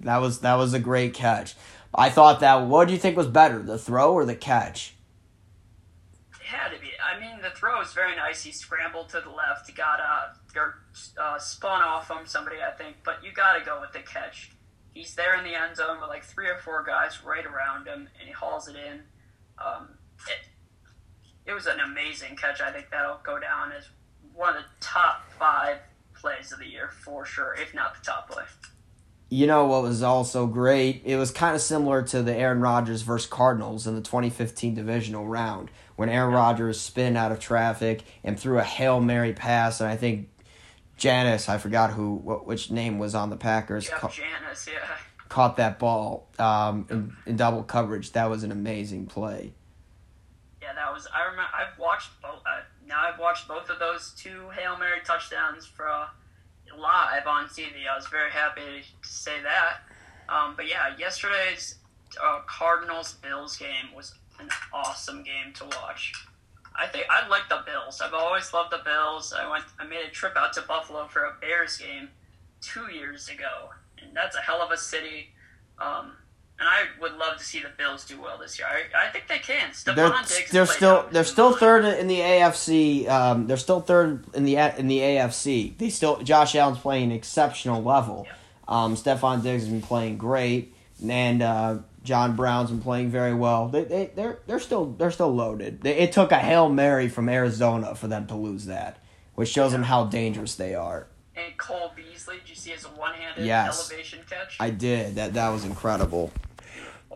[0.00, 1.54] That was that was a great catch.
[1.94, 2.66] I thought that.
[2.66, 4.94] What do you think was better, the throw or the catch?
[6.40, 6.88] It had to be.
[7.02, 8.42] I mean, the throw was very nice.
[8.44, 9.66] He scrambled to the left.
[9.66, 10.78] He got uh, or,
[11.20, 12.96] uh spun off from somebody, I think.
[13.04, 14.52] But you got to go with the catch.
[14.92, 18.08] He's there in the end zone with like three or four guys right around him,
[18.18, 19.02] and he hauls it in.
[19.58, 19.88] Um,
[20.28, 22.60] it, it was an amazing catch.
[22.60, 23.88] I think that'll go down as
[24.34, 25.78] one of the top five
[26.14, 28.44] plays of the year for sure, if not the top play.
[29.28, 31.00] You know what was also great?
[31.06, 35.26] It was kind of similar to the Aaron Rodgers versus Cardinals in the 2015 divisional
[35.26, 39.88] round when Aaron Rodgers spin out of traffic and threw a hail mary pass, and
[39.88, 40.28] I think
[41.02, 44.78] Janis, I forgot who, what, which name was on the Packers, ca- Jeff Janis, yeah.
[45.28, 48.12] caught that ball um, in, in double coverage.
[48.12, 49.52] That was an amazing play.
[50.62, 51.08] Yeah, that was.
[51.12, 51.50] I remember.
[51.52, 52.38] I've watched both.
[52.46, 56.06] Uh, now I've watched both of those two hail mary touchdowns for uh,
[56.78, 57.88] live on TV.
[57.92, 59.78] I was very happy to say that.
[60.28, 61.80] Um, but yeah, yesterday's
[62.22, 66.12] uh, Cardinals Bills game was an awesome game to watch.
[66.76, 68.00] I think I like the Bills.
[68.00, 69.32] I've always loved the Bills.
[69.32, 69.64] I went.
[69.78, 72.08] I made a trip out to Buffalo for a Bears game
[72.60, 75.28] two years ago, and that's a hell of a city.
[75.78, 76.12] Um,
[76.58, 78.68] and I would love to see the Bills do well this year.
[78.68, 79.70] I, I think they can.
[79.70, 83.08] Stefon They're Diggs they're still they're still third in the AFC.
[83.08, 85.76] Um, they're still third in the in the AFC.
[85.76, 88.26] They still Josh Allen's playing exceptional level.
[88.68, 90.72] Um, Stefon Diggs has been playing great,
[91.06, 93.68] and uh, John Brown's been playing very well.
[93.68, 95.82] They they they're they're still they're still loaded.
[95.82, 98.98] They, it took a hail mary from Arizona for them to lose that,
[99.34, 101.06] which shows them how dangerous they are.
[101.36, 103.90] And Cole Beasley, did you see his one-handed Yes.
[103.90, 104.56] elevation catch?
[104.60, 105.14] I did.
[105.14, 106.30] That that was incredible.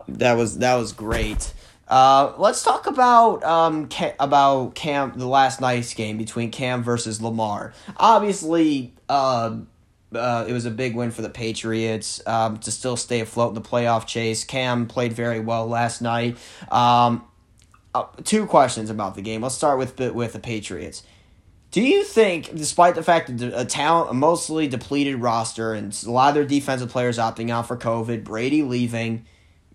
[0.07, 1.53] That was that was great.
[1.89, 7.21] Uh, let's talk about um Ca- about Cam the last night's game between Cam versus
[7.21, 7.73] Lamar.
[7.97, 9.57] Obviously, uh,
[10.13, 13.55] uh, it was a big win for the Patriots um, to still stay afloat in
[13.55, 14.43] the playoff chase.
[14.43, 16.37] Cam played very well last night.
[16.71, 17.25] Um,
[17.93, 19.41] uh, two questions about the game.
[19.41, 21.03] Let's start with with the Patriots.
[21.71, 26.11] Do you think, despite the fact that a talent, a mostly depleted roster, and a
[26.11, 29.25] lot of their defensive players opting out for COVID, Brady leaving,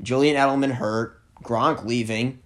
[0.00, 2.40] Julian Edelman hurt, Gronk leaving,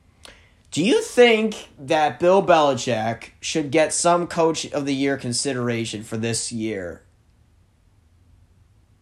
[0.77, 6.17] Do you think that Bill Belichick should get some Coach of the Year consideration for
[6.17, 7.03] this year?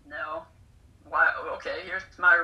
[0.09, 0.45] No.
[1.09, 1.33] Why?
[1.67, 2.43] Okay, here's my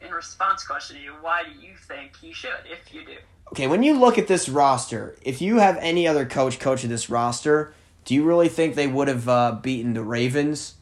[0.00, 1.12] in response question to you.
[1.20, 2.50] Why do you think he should?
[2.70, 3.16] If you do.
[3.52, 6.90] Okay, when you look at this roster, if you have any other coach coach of
[6.90, 10.74] this roster, do you really think they would have uh, beaten the Ravens?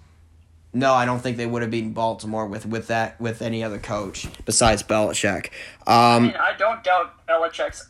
[0.74, 3.78] No, I don't think they would have beaten Baltimore with, with that with any other
[3.78, 5.46] coach besides Belichick.
[5.86, 7.88] Um, I mean, I don't doubt Belichick's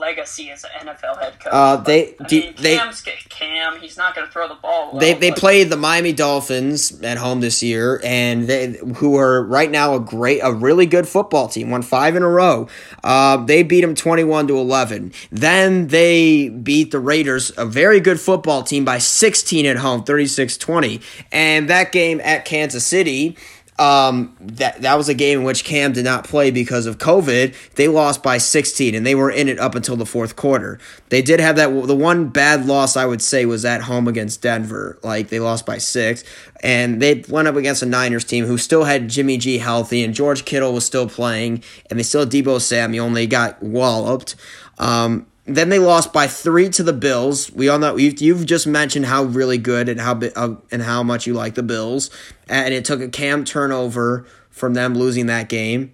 [0.00, 1.52] legacy as an NFL head coach.
[1.52, 2.80] Uh, they I do, mean, they
[3.28, 3.78] Cam.
[3.80, 4.92] He's not going to throw the ball.
[4.92, 9.16] Well, they they but- played the Miami Dolphins at home this year, and they who
[9.16, 11.70] are right now a great, a really good football team.
[11.70, 12.68] Won five in a row.
[13.04, 15.12] Uh, they beat them twenty one to eleven.
[15.30, 21.02] Then they beat the Raiders, a very good football team, by sixteen at home, 36-20.
[21.30, 23.36] And that game at Kansas City.
[23.80, 27.54] Um, that that was a game in which Cam did not play because of COVID.
[27.76, 30.78] They lost by 16, and they were in it up until the fourth quarter.
[31.08, 31.68] They did have that.
[31.86, 34.98] The one bad loss I would say was at home against Denver.
[35.02, 36.24] Like they lost by six,
[36.62, 40.12] and they went up against a Niners team who still had Jimmy G healthy, and
[40.12, 44.36] George Kittle was still playing, and they still had Deebo Samuel, and they got walloped.
[44.78, 47.50] Um, then they lost by three to the Bills.
[47.52, 51.02] We all know you've, you've just mentioned how really good and how uh, and how
[51.02, 52.10] much you like the Bills,
[52.48, 55.92] and it took a cam turnover from them losing that game,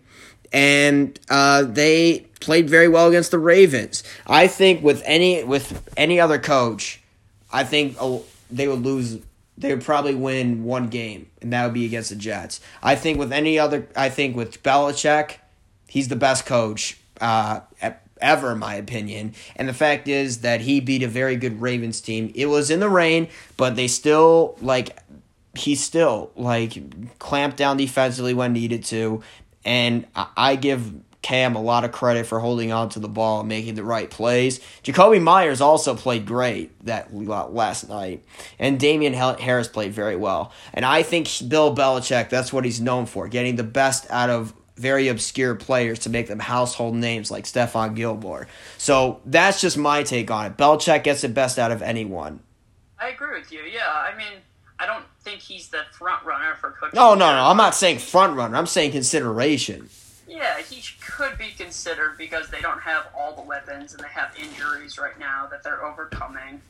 [0.52, 4.02] and uh, they played very well against the Ravens.
[4.26, 7.02] I think with any with any other coach,
[7.52, 8.18] I think uh,
[8.50, 9.18] they would lose.
[9.58, 12.60] They would probably win one game, and that would be against the Jets.
[12.82, 15.36] I think with any other, I think with Belichick,
[15.88, 19.34] he's the best coach uh, at, ever, in my opinion.
[19.56, 22.32] And the fact is that he beat a very good Ravens team.
[22.34, 24.98] It was in the rain, but they still like
[25.54, 29.22] he still like clamped down defensively when needed to.
[29.64, 30.92] And I, I give
[31.26, 34.08] Cam a lot of credit for holding on to the ball and making the right
[34.08, 34.60] plays.
[34.84, 38.24] Jakobi Meyers also played great that last night,
[38.60, 40.52] and Damien Harris played very well.
[40.72, 44.54] And I think Bill Belichick, that's what he's known for, getting the best out of
[44.76, 48.46] very obscure players to make them household names like Stephon Gilmore.
[48.78, 50.56] So that's just my take on it.
[50.56, 52.40] Belichick gets the best out of anyone.
[52.98, 53.60] I agree with you.
[53.60, 54.42] Yeah, I mean,
[54.78, 56.96] I don't think he's the front runner for coaching.
[56.96, 57.44] No, no, no.
[57.44, 58.56] I'm not saying front runner.
[58.56, 59.88] I'm saying consideration.
[60.28, 64.34] Yeah, he could be considered because they don't have all the weapons and they have
[64.38, 66.60] injuries right now that they're overcoming.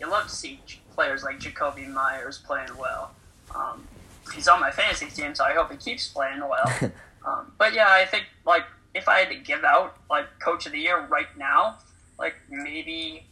[0.00, 0.60] You love to see
[0.94, 3.12] players like Jakobi Meyers playing well.
[3.54, 3.86] Um,
[4.34, 6.92] he's on my fantasy team, so I hope he keeps playing well.
[7.26, 10.72] um, but yeah, I think like if I had to give out like coach of
[10.72, 11.78] the year right now,
[12.18, 13.26] like maybe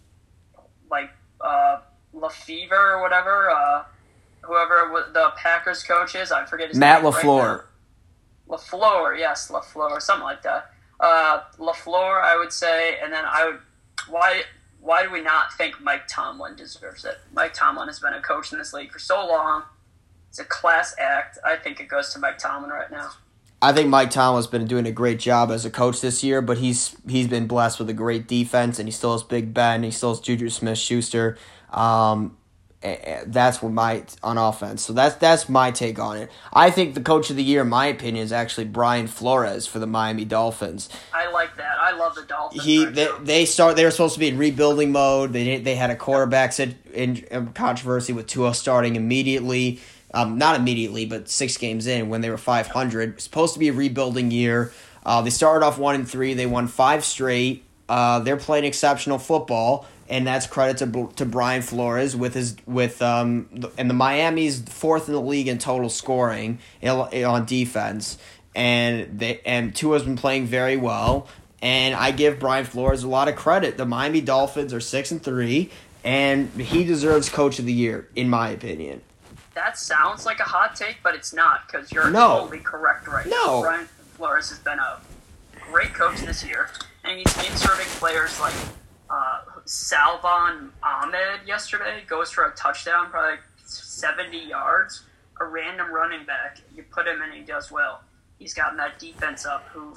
[0.90, 1.80] like uh,
[2.12, 3.84] Lefevre or whatever, uh,
[4.42, 7.12] whoever the Packers coach is, I forget his Matt name.
[7.12, 7.58] Matt Lafleur.
[7.58, 7.64] Right
[8.50, 10.72] Lafleur, yes, Lafleur, something like that.
[10.98, 13.60] Uh, Lafleur, I would say, and then I would.
[14.08, 14.42] Why?
[14.80, 17.18] Why do we not think Mike Tomlin deserves it?
[17.34, 19.64] Mike Tomlin has been a coach in this league for so long.
[20.30, 21.38] It's a class act.
[21.44, 23.10] I think it goes to Mike Tomlin right now.
[23.62, 26.58] I think Mike Tomlin's been doing a great job as a coach this year, but
[26.58, 29.90] he's he's been blessed with a great defense, and he still has Big Ben, he
[29.90, 31.36] still has Juju Smith Schuster.
[31.70, 32.36] Um,
[32.82, 34.82] that's what my on offense.
[34.82, 36.30] So that's that's my take on it.
[36.52, 39.78] I think the coach of the year, in my opinion, is actually Brian Flores for
[39.78, 40.88] the Miami Dolphins.
[41.12, 41.76] I like that.
[41.78, 42.64] I love the Dolphins.
[42.64, 43.18] He right they, now.
[43.22, 45.34] they start they were supposed to be in rebuilding mode.
[45.34, 49.80] They they had a quarterback in, in controversy with Tua starting immediately.
[50.12, 53.20] Um, not immediately, but six games in when they were five hundred.
[53.20, 54.72] Supposed to be a rebuilding year.
[55.06, 56.34] Uh, they started off one and three.
[56.34, 57.64] They won five straight.
[57.88, 63.00] Uh, they're playing exceptional football, and that's credit to to Brian Flores with his with
[63.02, 68.18] um and the Miami's fourth in the league in total scoring on defense,
[68.54, 71.28] and they and Tua's been playing very well.
[71.62, 73.76] And I give Brian Flores a lot of credit.
[73.76, 75.70] The Miami Dolphins are six and three,
[76.02, 79.02] and he deserves Coach of the Year, in my opinion.
[79.60, 82.40] That sounds like a hot take, but it's not because you're No.
[82.40, 83.56] totally correct right No.
[83.56, 83.60] now.
[83.60, 84.98] Brian Flores has been a
[85.70, 86.70] great coach this year,
[87.04, 88.54] and he's inserting players like
[89.10, 95.02] uh, Salvon Ahmed yesterday goes for a touchdown, probably like 70 yards.
[95.40, 98.00] A random running back, you put him in, and he does well.
[98.38, 99.68] He's gotten that defense up.
[99.74, 99.94] Who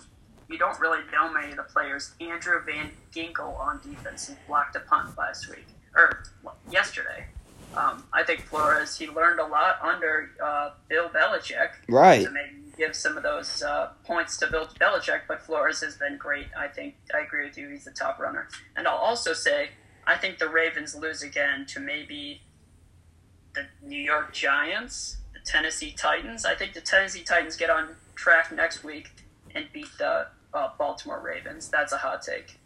[0.50, 2.12] you don't really know many of the players.
[2.20, 6.24] Andrew Van Ginkel on defense, he blocked a punt last week or
[6.70, 7.28] yesterday.
[7.76, 12.26] Um, I think Flores he learned a lot under uh, Bill Belichick Right.
[12.26, 16.18] to maybe give some of those uh, points to Bill Belichick, but Flores has been
[16.18, 16.48] great.
[16.58, 17.70] I think I agree with you.
[17.70, 19.70] He's the top runner, and I'll also say
[20.06, 22.42] I think the Ravens lose again to maybe
[23.56, 26.46] the New York Giants, the Tennessee Titans.
[26.46, 29.12] I think the Tennessee Titans get on track next week
[29.56, 31.70] and beat the uh, Baltimore Ravens.
[31.70, 32.60] That's a hot take.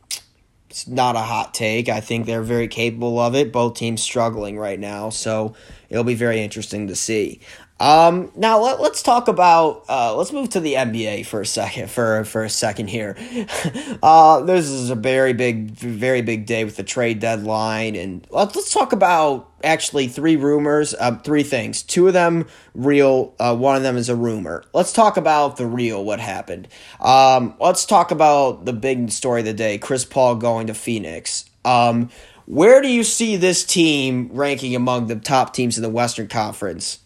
[0.70, 1.88] It's not a hot take.
[1.88, 3.54] I think they're very capable of it.
[3.54, 5.56] Both teams struggling right now, so
[5.90, 7.40] it'll be very interesting to see.
[7.80, 11.92] Um, now let, us talk about uh, let's move to the NBA for a second
[11.92, 13.16] for for a second here.
[14.04, 18.56] uh, this is a very big very big day with the trade deadline, and let's
[18.56, 21.84] let's talk about actually three rumors, uh, three things.
[21.84, 24.64] Two of them real, uh, one of them is a rumor.
[24.74, 26.68] Let's talk about the real what happened.
[27.00, 31.46] Um, let's talk about the big story of the day: Chris Paul going to Phoenix.
[31.64, 32.10] Um,
[32.46, 37.00] where do you see this team ranking among the top teams in the Western Conference?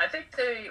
[0.00, 0.68] I think they,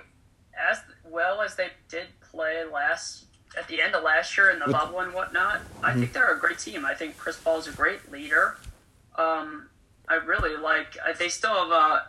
[0.70, 3.26] as well as they did play last
[3.58, 5.86] at the end of last year in the bubble and whatnot, mm-hmm.
[5.86, 6.86] I think they're a great team.
[6.86, 8.58] I think Chris Paul is a great leader.
[9.18, 9.70] Um,
[10.08, 10.98] I really like.
[11.18, 12.00] They still have uh,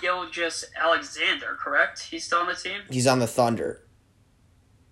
[0.00, 2.02] Gilgeous-Alexander, correct?
[2.02, 2.80] He's still on the team.
[2.90, 3.82] He's on the Thunder.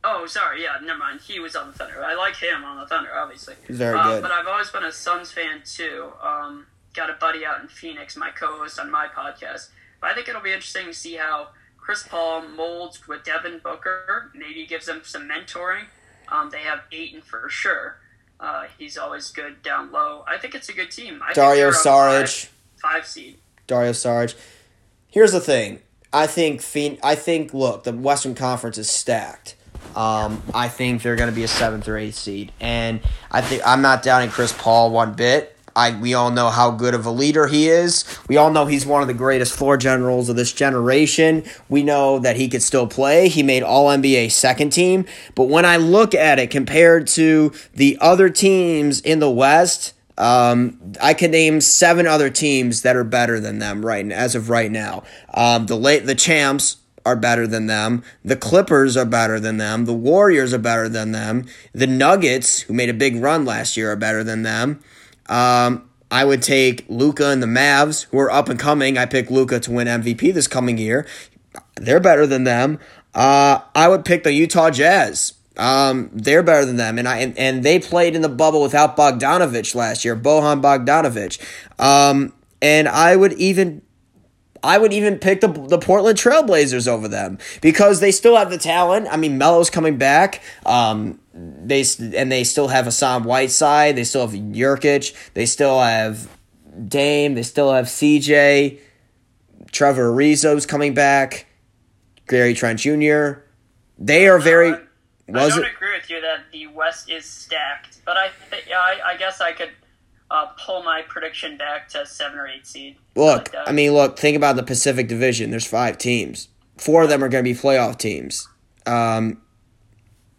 [0.02, 0.62] Oh, sorry.
[0.62, 1.20] Yeah, never mind.
[1.22, 2.04] He was on the Thunder.
[2.04, 3.54] I like him on the Thunder, obviously.
[3.68, 4.22] Very uh, good.
[4.22, 6.12] But I've always been a Suns fan too.
[6.22, 9.70] Um, got a buddy out in Phoenix, my co-host on my podcast.
[10.00, 11.48] But I think it'll be interesting to see how
[11.84, 14.30] Chris Paul molds with Devin Booker.
[14.34, 15.84] Maybe gives them some mentoring.
[16.28, 17.98] Um, they have Ayton for sure.
[18.40, 20.24] Uh, he's always good down low.
[20.26, 21.20] I think it's a good team.
[21.22, 22.46] I Dario Saric,
[22.80, 23.36] five, five, seed.
[23.66, 24.34] Dario Saric.
[25.08, 25.80] Here's the thing.
[26.10, 26.64] I think
[27.02, 29.54] I think look, the Western Conference is stacked.
[29.94, 33.62] Um, I think they're going to be a seventh or eighth seed, and I think
[33.66, 35.54] I'm not doubting Chris Paul one bit.
[35.76, 38.04] I we all know how good of a leader he is.
[38.28, 41.44] We all know he's one of the greatest floor generals of this generation.
[41.68, 43.28] We know that he could still play.
[43.28, 47.98] He made All NBA second team, but when I look at it compared to the
[48.00, 53.40] other teams in the West, um, I can name seven other teams that are better
[53.40, 55.02] than them right as of right now.
[55.32, 58.02] Um, the late the champs are better than them.
[58.24, 59.84] The Clippers are better than them.
[59.84, 61.46] The Warriors are better than them.
[61.72, 64.80] The Nuggets, who made a big run last year, are better than them.
[65.28, 68.96] Um, I would take Luka and the Mavs, who are up and coming.
[68.98, 71.06] I pick Luka to win MVP this coming year.
[71.76, 72.78] They're better than them.
[73.14, 75.34] Uh, I would pick the Utah Jazz.
[75.56, 78.96] Um, they're better than them, and I and, and they played in the bubble without
[78.96, 81.38] Bogdanovich last year, Bojan Bogdanovich.
[81.78, 83.82] Um, and I would even
[84.64, 88.58] I would even pick the the Portland Trailblazers over them because they still have the
[88.58, 89.06] talent.
[89.10, 90.42] I mean, Melo's coming back.
[90.64, 93.96] Um, they and they still have Hassan Whiteside.
[93.96, 95.14] They still have Nurkic.
[95.34, 96.28] They still have
[96.88, 97.34] Dame.
[97.34, 98.80] They still have CJ.
[99.70, 101.46] Trevor Ariza's coming back.
[102.26, 103.40] Gary Trent Jr.
[103.98, 104.70] They are very.
[104.70, 104.80] Was
[105.28, 105.72] I don't it?
[105.74, 108.30] agree with you that the West is stacked, but I,
[108.68, 109.70] yeah, I, I guess I could
[110.34, 112.96] uh, pull my prediction back to seven or eight seed.
[113.14, 114.18] Look, uh, I mean, look.
[114.18, 115.50] Think about the Pacific Division.
[115.50, 116.48] There's five teams.
[116.76, 118.48] Four of them are going to be playoff teams.
[118.84, 119.40] Um,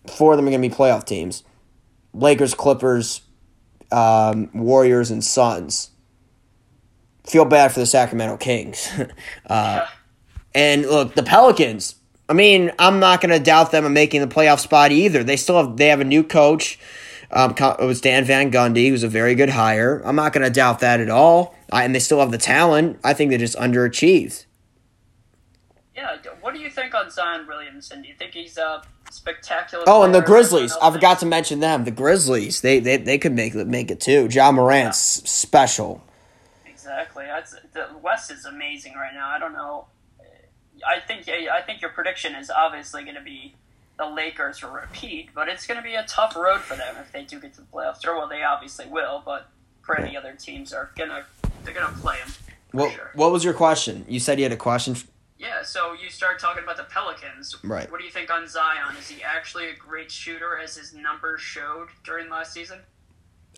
[0.05, 1.43] four of them are going to be playoff teams:
[2.13, 3.21] Lakers, Clippers,
[3.89, 5.91] um, Warriors, and Suns.
[7.25, 8.89] Feel bad for the Sacramento Kings.
[8.99, 9.05] uh,
[9.49, 9.87] yeah.
[10.53, 11.95] And look, the Pelicans.
[12.27, 15.23] I mean, I'm not going to doubt them of making the playoff spot either.
[15.23, 16.79] They still have they have a new coach.
[17.31, 20.01] Um, it was Dan Van Gundy, who's a very good hire.
[20.05, 21.55] I'm not going to doubt that at all.
[21.71, 22.99] I, and they still have the talent.
[23.03, 24.45] I think they just underachieved.
[25.95, 26.17] Yeah.
[26.41, 28.01] What do you think on Zion Williamson?
[28.01, 29.83] Do you think he's a spectacular?
[29.87, 30.73] Oh, and the Grizzlies.
[30.81, 31.85] I forgot to mention them.
[31.85, 32.61] The Grizzlies.
[32.61, 34.27] They they, they could make make it too.
[34.31, 35.27] Ja Morant's yeah.
[35.27, 36.03] special.
[36.65, 37.25] Exactly.
[37.25, 39.27] That's, the West is amazing right now.
[39.29, 39.87] I don't know.
[40.87, 43.55] I think I think your prediction is obviously going to be
[43.97, 47.11] the Lakers will repeat, but it's going to be a tough road for them if
[47.11, 48.05] they do get to the playoffs.
[48.05, 49.49] Or well, they obviously will, but
[49.81, 51.25] for any other teams are gonna
[51.63, 52.33] they're gonna play them.
[52.71, 53.11] What sure.
[53.13, 54.05] What was your question?
[54.09, 54.95] You said you had a question.
[55.37, 57.57] Yeah, so you start talking about the Pelicans.
[57.63, 57.89] Right.
[57.91, 58.95] What do you think on Zion?
[58.97, 62.79] Is he actually a great shooter as his numbers showed during last season?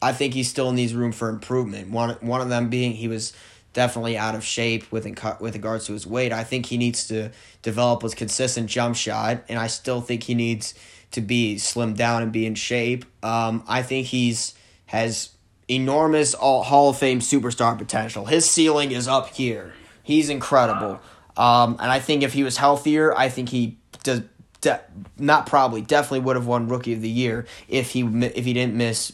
[0.02, 1.89] I think he still needs room for improvement.
[1.89, 3.34] One one of them being he was
[3.73, 5.06] definitely out of shape with
[5.39, 6.34] with regards to his weight.
[6.34, 10.36] I think he needs to develop a consistent jump shot, and I still think he
[10.36, 10.73] needs
[11.12, 13.06] to be slimmed down and be in shape.
[13.23, 14.53] Um, I think he's
[14.88, 15.30] has
[15.67, 18.25] enormous all Hall of Fame superstar potential.
[18.25, 19.73] His ceiling is up here.
[20.03, 20.99] He's incredible.
[21.36, 24.22] Um, and I think if he was healthier, I think he does.
[24.59, 24.82] De-
[25.20, 28.74] not probably, definitely would have won Rookie of the Year if he if he didn't
[28.74, 29.13] miss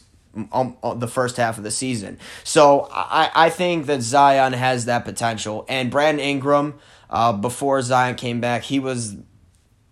[0.52, 2.18] um, uh, the first half of the season.
[2.42, 5.64] So I, I think that Zion has that potential.
[5.68, 6.74] And Brandon Ingram,
[7.10, 9.16] uh, before Zion came back, he was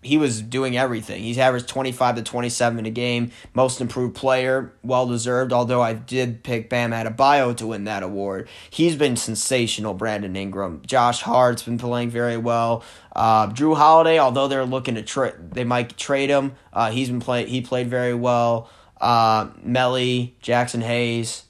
[0.03, 1.23] he was doing everything.
[1.23, 6.43] He's averaged 25 to 27 a game, most improved player, well deserved, although I did
[6.43, 8.49] pick Bam Adebayo to win that award.
[8.69, 10.83] He's been sensational, Brandon Ingram.
[10.85, 12.83] Josh Hart's been playing very well.
[13.15, 16.57] Uh, Jrue Holiday, although they're looking to trade, they might trade him.
[16.73, 18.69] Uh, he's been play he played very well.
[19.03, 21.43] Uh, Melli, Jaxson Hayes,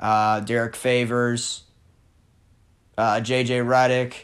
[0.00, 1.64] uh, Derrick Favors,
[2.96, 4.14] uh, JJ Redick.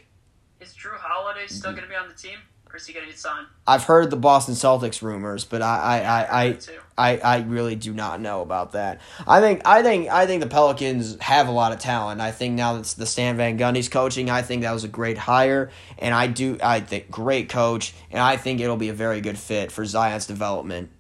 [0.59, 2.39] Is Jrue Holiday still going to be on the team,
[2.71, 3.47] or is he going to get signed?
[3.67, 6.59] I've heard the Boston Celtics rumors, but I I, I, I.
[6.99, 9.01] I, I really do not know about that.
[9.25, 12.21] I think I think I think the Pelicans have a lot of talent.
[12.21, 14.29] I think now that the Stan Van Gundy's coaching.
[14.31, 18.21] I think that was a great hire, and I do I think great coach, and
[18.21, 20.91] I think it'll be a very good fit for Zion's development.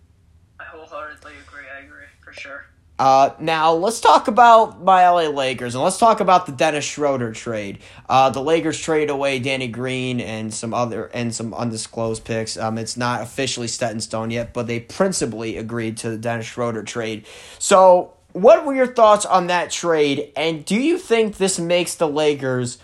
[0.98, 1.64] I wholeheartedly agree.
[1.74, 2.64] I agree for sure.
[2.98, 7.32] Uh, now let's talk about my LA Lakers and let's talk about the Dennis Schroeder
[7.32, 7.78] trade.
[8.08, 12.56] Uh, the Lakers trade away Danny Green and some other and some undisclosed picks.
[12.56, 16.46] Um, it's not officially set in stone yet, but they principally agreed to the Dennis
[16.46, 17.24] Schroeder trade.
[17.60, 20.32] So, what were your thoughts on that trade?
[20.34, 22.78] And do you think this makes the Lakers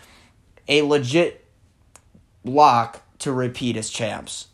[0.69, 1.45] a legit
[2.45, 4.47] lock to repeat as champs?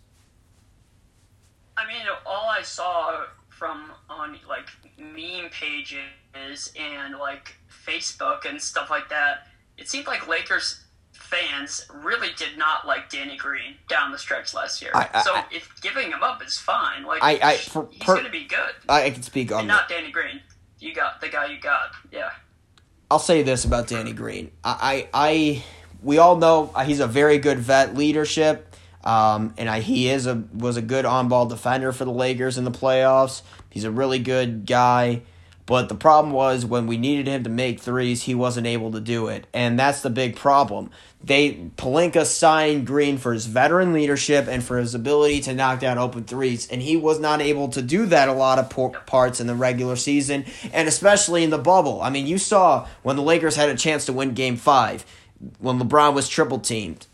[1.77, 3.25] I mean, all I saw
[4.31, 4.69] on like
[4.99, 7.55] meme pages and like
[7.87, 9.47] Facebook and stuff like that,
[9.79, 14.83] it seemed like Lakers fans really did not like Danny Green down the stretch last
[14.83, 14.91] year.
[14.95, 18.03] I- I- so I- if giving him up is fine, like I- I- for- he's
[18.03, 18.75] per- going to be good.
[18.89, 20.41] I, I can speak on and not Danny Green.
[20.79, 21.91] You got the guy you got.
[22.11, 22.31] Yeah.
[23.11, 24.51] I'll say this about Danny Green.
[24.65, 25.65] I, I, I
[26.03, 28.75] we all know uh, he's a very good vet leadership,
[29.05, 32.57] um, and I, he is a was a good on ball defender for the Lakers
[32.57, 33.43] in the playoffs.
[33.71, 35.23] He's a really good guy,
[35.71, 39.01] but the problem was when we needed him to make threes, he wasn't able to
[39.01, 40.91] do it, and that's the big problem.
[41.23, 45.97] They Pelinka signed Green for his veteran leadership and for his ability to knock down
[45.97, 49.47] open threes, and he was not able to do that a lot of parts in
[49.47, 52.03] the regular season, and especially in the bubble.
[52.03, 55.05] I mean, you saw when the Lakers had a chance to win Game Five,
[55.61, 57.07] when LeBron was triple teamed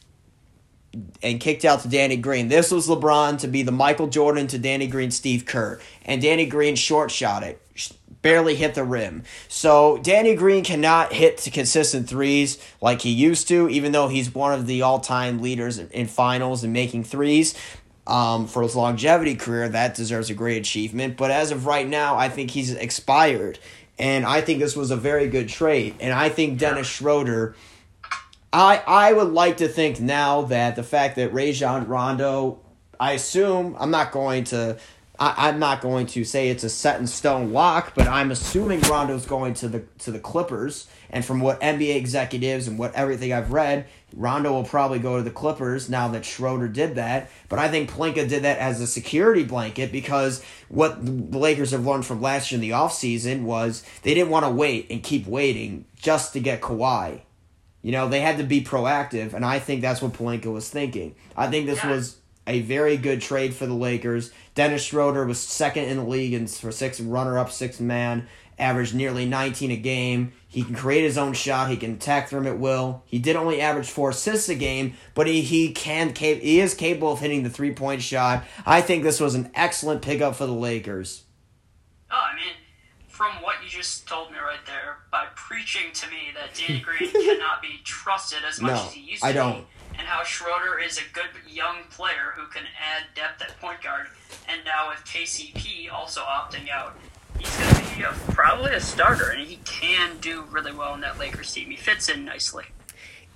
[1.23, 2.49] and kicked out to Danny Green.
[2.49, 6.47] This was LeBron to be the Michael Jordan to Danny Green, Steve Kerr, and Danny
[6.47, 7.61] Green short shot it,
[8.23, 9.23] barely hit the rim.
[9.49, 14.35] So Danny Green cannot hit to consistent threes like he used to, even though he's
[14.35, 17.55] one of the all-time leaders in- in finals and making threes.
[18.07, 21.17] Um, for his longevity career, that deserves a great achievement.
[21.17, 23.59] But as of right now, I think he's expired,
[23.99, 25.97] and I think this was a very good trade.
[25.99, 27.57] And I think Dennis Schroeder.
[28.53, 32.61] I I would like to think now that the fact that Rajon Rondo,
[32.99, 34.79] I assume I'm not going to,
[35.19, 38.81] I, I'm not going to say it's a set in stone lock, but I'm assuming
[38.83, 40.89] Rondo's going to the to the Clippers.
[41.09, 45.23] And from what NBA executives and what everything I've read, Rondo will probably go to
[45.23, 47.31] the Clippers now that Schroeder did that.
[47.49, 51.87] But I think Pelinka did that as a security blanket because what the Lakers have
[51.87, 55.27] learned from last year in the offseason was they didn't want to wait and keep
[55.27, 57.21] waiting just to get Kawhi.
[57.87, 61.15] You know, they had to be proactive, and I think that's what Pelinka was thinking.
[61.37, 61.91] I think this Yeah.
[61.93, 64.33] was a very good trade for the Lakers.
[64.57, 68.27] Dennis Schroeder was second in the league and for six runner up six man,
[68.59, 70.33] averaged nearly 19 a game.
[70.49, 71.71] He can create his own shot.
[71.71, 73.05] He can attack the rim at will.
[73.07, 76.75] He did only average four assists a game, but he he can cap- he is
[76.75, 78.45] capable of hitting the three point shot.
[78.67, 81.23] I think this was an excellent pickup for the Lakers.
[82.11, 82.55] Oh, I mean,
[83.17, 87.11] from what you just told me right there, by preaching to me that Danny Green
[87.11, 89.61] cannot be trusted as much No, as he used to I don't.
[89.63, 89.67] be,
[89.99, 94.09] and how Schroeder is a good young player who can add depth at point guard,
[94.49, 96.95] and now with KCP also opting out,
[97.39, 101.01] he's going to be a, probably a starter, and he can do really well in
[101.01, 101.71] that Lakers team.
[101.71, 102.65] He fits in nicely.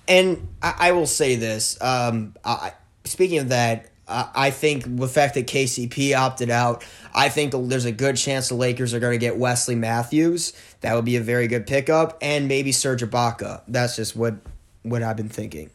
[0.07, 1.81] And I, I will say this.
[1.81, 2.73] Um, I,
[3.05, 6.83] speaking of that, I, I think the fact that KCP opted out,
[7.13, 10.53] I think there's a good chance the Lakers are going to get Wesley Matthews.
[10.81, 13.61] That would be a very good pickup, and maybe Serge Ibaka.
[13.67, 14.35] That's just what
[14.83, 15.69] what I've been thinking.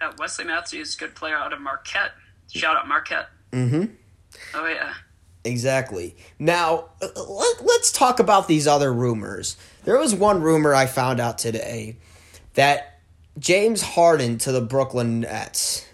[0.00, 2.12] Uh, Wesley Matthews, good player out of Marquette.
[2.52, 3.28] Shout out Marquette.
[3.52, 3.84] Mm-hmm.
[4.54, 4.94] Oh yeah.
[5.44, 6.16] Exactly.
[6.38, 9.56] Now, let, let's talk about these other rumors.
[9.84, 11.98] There was one rumor I found out today
[12.54, 13.00] that
[13.38, 15.86] James Harden to the Brooklyn Nets.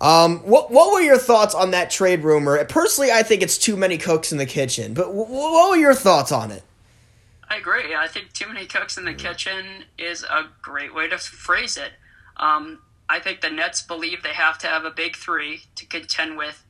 [0.00, 2.62] Um, what what were your thoughts on that trade rumor?
[2.64, 4.94] Personally, I think it's too many cooks in the kitchen.
[4.94, 6.62] But w- what were your thoughts on it?
[7.48, 7.94] I agree.
[7.94, 11.92] I think too many cooks in the kitchen is a great way to phrase it.
[12.36, 12.78] Um,
[13.08, 16.64] I think the Nets believe they have to have a big three to contend with,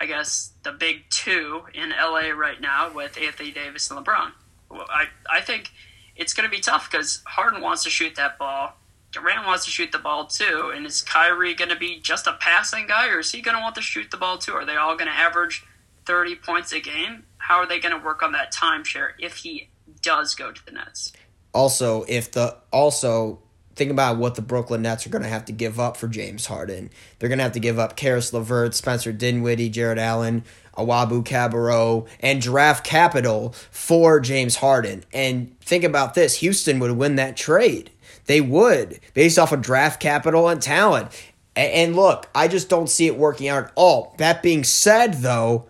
[0.00, 4.30] I guess, the big two in LA right now with Anthony Davis and LeBron.
[4.70, 5.72] I, I think
[6.14, 8.76] it's going to be tough because Harden wants to shoot that ball.
[9.12, 10.72] Durant wants to shoot the ball too.
[10.74, 13.62] And is Kyrie going to be just a passing guy or is he going to
[13.62, 14.52] want to shoot the ball too?
[14.52, 15.64] Are they all going to average
[16.06, 17.24] 30 points a game?
[17.38, 19.68] How are they going to work on that timeshare if he
[20.02, 21.12] does go to the Nets?
[21.52, 23.40] Also, if the also
[23.80, 26.46] think about what the Brooklyn Nets are going to have to give up for James
[26.46, 26.90] Harden.
[27.18, 30.44] They're going to have to give up Caris LeVert, Spencer Dinwiddie, Jarrett Allen,
[30.76, 35.04] Awabu Cabarro, and draft capital for James Harden.
[35.14, 37.90] And think about this Houston would win that trade.
[38.30, 41.08] They would, based off of draft capital and talent.
[41.56, 44.14] And look, I just don't see it working out at all.
[44.18, 45.68] That being said, though,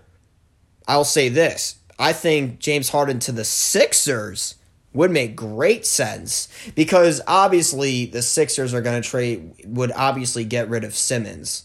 [0.86, 1.76] I'll say this.
[1.98, 4.56] I think James Harden to the Sixers
[4.92, 10.68] would make great sense because obviously the Sixers are going to trade would obviously get
[10.68, 11.64] rid of Simmons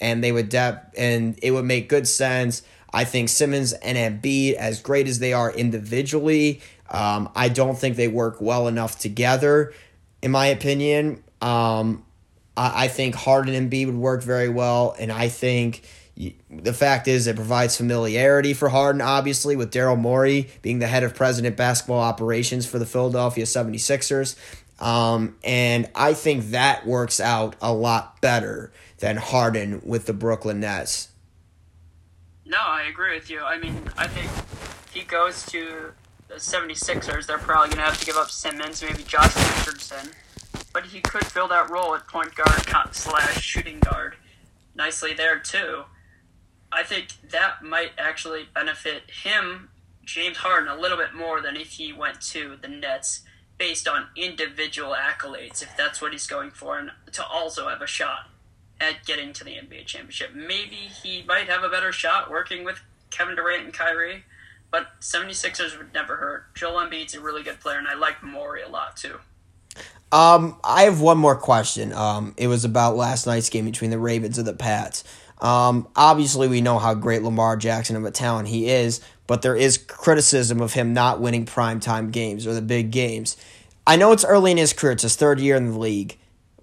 [0.00, 2.62] and they would depth and it would make good sense.
[2.92, 7.96] I think Simmons and Embiid, as great as they are individually, um, I don't think
[7.96, 9.72] they work well enough together.
[10.22, 12.04] In my opinion, um,
[12.56, 15.82] I, I think Harden and B would work very well, and I think
[16.50, 21.02] the fact is it provides familiarity for Harden, obviously, with Daryl Morey being the head
[21.02, 24.36] of president basketball operations for the Philadelphia 76ers.
[24.80, 30.60] Um, and I think that works out a lot better than Harden with the Brooklyn
[30.60, 31.08] Nets.
[32.44, 33.40] No, I agree with you.
[33.40, 34.30] I mean, I think
[34.92, 35.92] he goes to
[36.30, 40.12] the 76ers, they're probably going to have to give up Simmons, maybe Josh Richardson.
[40.72, 44.14] But he could fill that role at point guard slash shooting guard
[44.76, 45.84] nicely there, too.
[46.70, 49.70] I think that might actually benefit him,
[50.04, 53.22] James Harden, a little bit more than if he went to the Nets
[53.58, 57.86] based on individual accolades, if that's what he's going for, and to also have a
[57.88, 58.30] shot
[58.80, 60.32] at getting to the NBA championship.
[60.32, 64.24] Maybe he might have a better shot working with Kevin Durant and Kyrie,
[64.70, 66.54] but 76ers would never hurt.
[66.54, 69.18] Joel Embiid's a really good player, and I like Morey a lot too.
[70.12, 71.92] Um, I have one more question.
[71.92, 75.04] Um, it was about last night's game between the Ravens and the Pats.
[75.40, 79.56] Um, obviously, we know how great Lamar Jackson of a talent he is, but there
[79.56, 83.36] is criticism of him not winning primetime games or the big games.
[83.86, 86.18] I know it's early in his career, it's his third year in the league,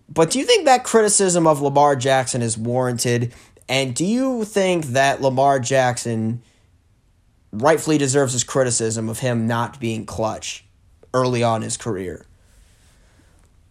[0.09, 3.33] but do you think that criticism of Lamar Jackson is warranted?
[3.67, 6.41] And do you think that Lamar Jackson
[7.51, 10.65] rightfully deserves his criticism of him not being clutch
[11.13, 12.25] early on in his career?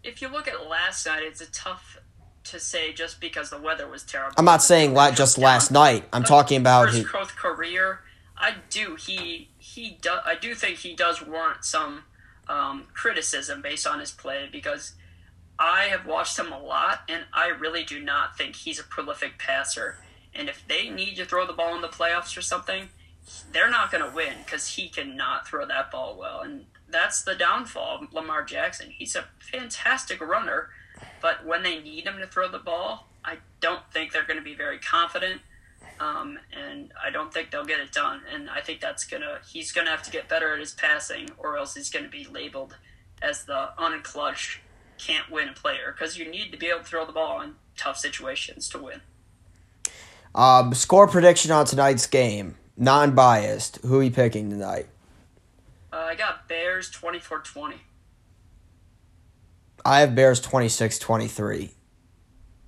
[0.02, 1.98] If you look at last night, it's a tough
[2.44, 4.34] to say just because the weather was terrible.
[4.38, 6.04] I'm not saying la- just last night.
[6.12, 8.00] I'm talking about his growth career.
[8.36, 12.04] I do he he do, I do think he does warrant some
[12.48, 14.92] um, criticism based on his play because
[15.58, 19.38] I have watched him a lot and I really do not think he's a prolific
[19.38, 19.98] passer.
[20.34, 22.90] And if they need to throw the ball in the playoffs or something,
[23.52, 26.40] they're not going to win because he cannot throw that ball well.
[26.40, 28.90] And that's the downfall of Lamar Jackson.
[28.90, 30.70] He's a fantastic runner,
[31.20, 34.44] but when they need him to throw the ball, I don't think they're going to
[34.44, 35.40] be very confident.
[35.98, 38.20] Um, and I don't think they'll get it done.
[38.32, 41.56] And I think that's gonna he's gonna have to get better at his passing, or
[41.56, 42.76] else he's gonna be labeled
[43.22, 44.58] as the unclutch,
[44.98, 47.54] can't win a player because you need to be able to throw the ball in
[47.76, 49.00] tough situations to win.
[50.34, 53.78] Um, score prediction on tonight's game, non-biased.
[53.84, 54.86] Who are you picking tonight?
[55.92, 57.74] Uh, I got Bears 24-20.
[59.84, 61.70] I have Bears 26-23.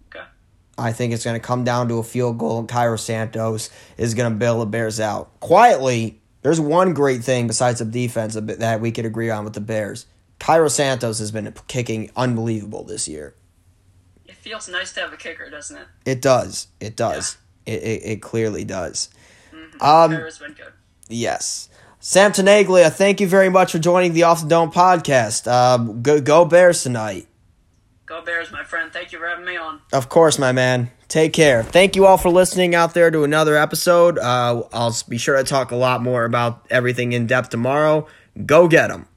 [0.06, 0.24] Okay.
[0.78, 4.14] I think it's going to come down to a field goal, and Cairo Santos is
[4.14, 5.40] going to bail the Bears out.
[5.40, 9.60] Quietly, there's one great thing besides the defense that we could agree on with the
[9.60, 10.06] Bears.
[10.38, 13.34] Cairo Santos has been kicking unbelievable this year.
[14.26, 15.86] It feels nice to have a kicker, doesn't it?
[16.06, 16.68] It does.
[16.80, 17.36] It does.
[17.66, 17.74] Yeah.
[17.74, 19.10] It, it, it, clearly does.
[19.80, 20.72] Um, Bears been good.
[21.08, 21.68] Yes.
[22.00, 25.50] Sam Tinaglia, thank you very much for joining the Off the Dome podcast.
[25.50, 27.26] Uh, go, go Bears tonight.
[28.06, 28.92] Go Bears, my friend.
[28.92, 29.80] Thank you for having me on.
[29.92, 30.90] Of course, my man.
[31.08, 31.62] Take care.
[31.62, 34.18] Thank you all for listening out there to another episode.
[34.18, 38.06] Uh, I'll be sure to talk a lot more about everything in depth tomorrow.
[38.46, 39.08] Go get them.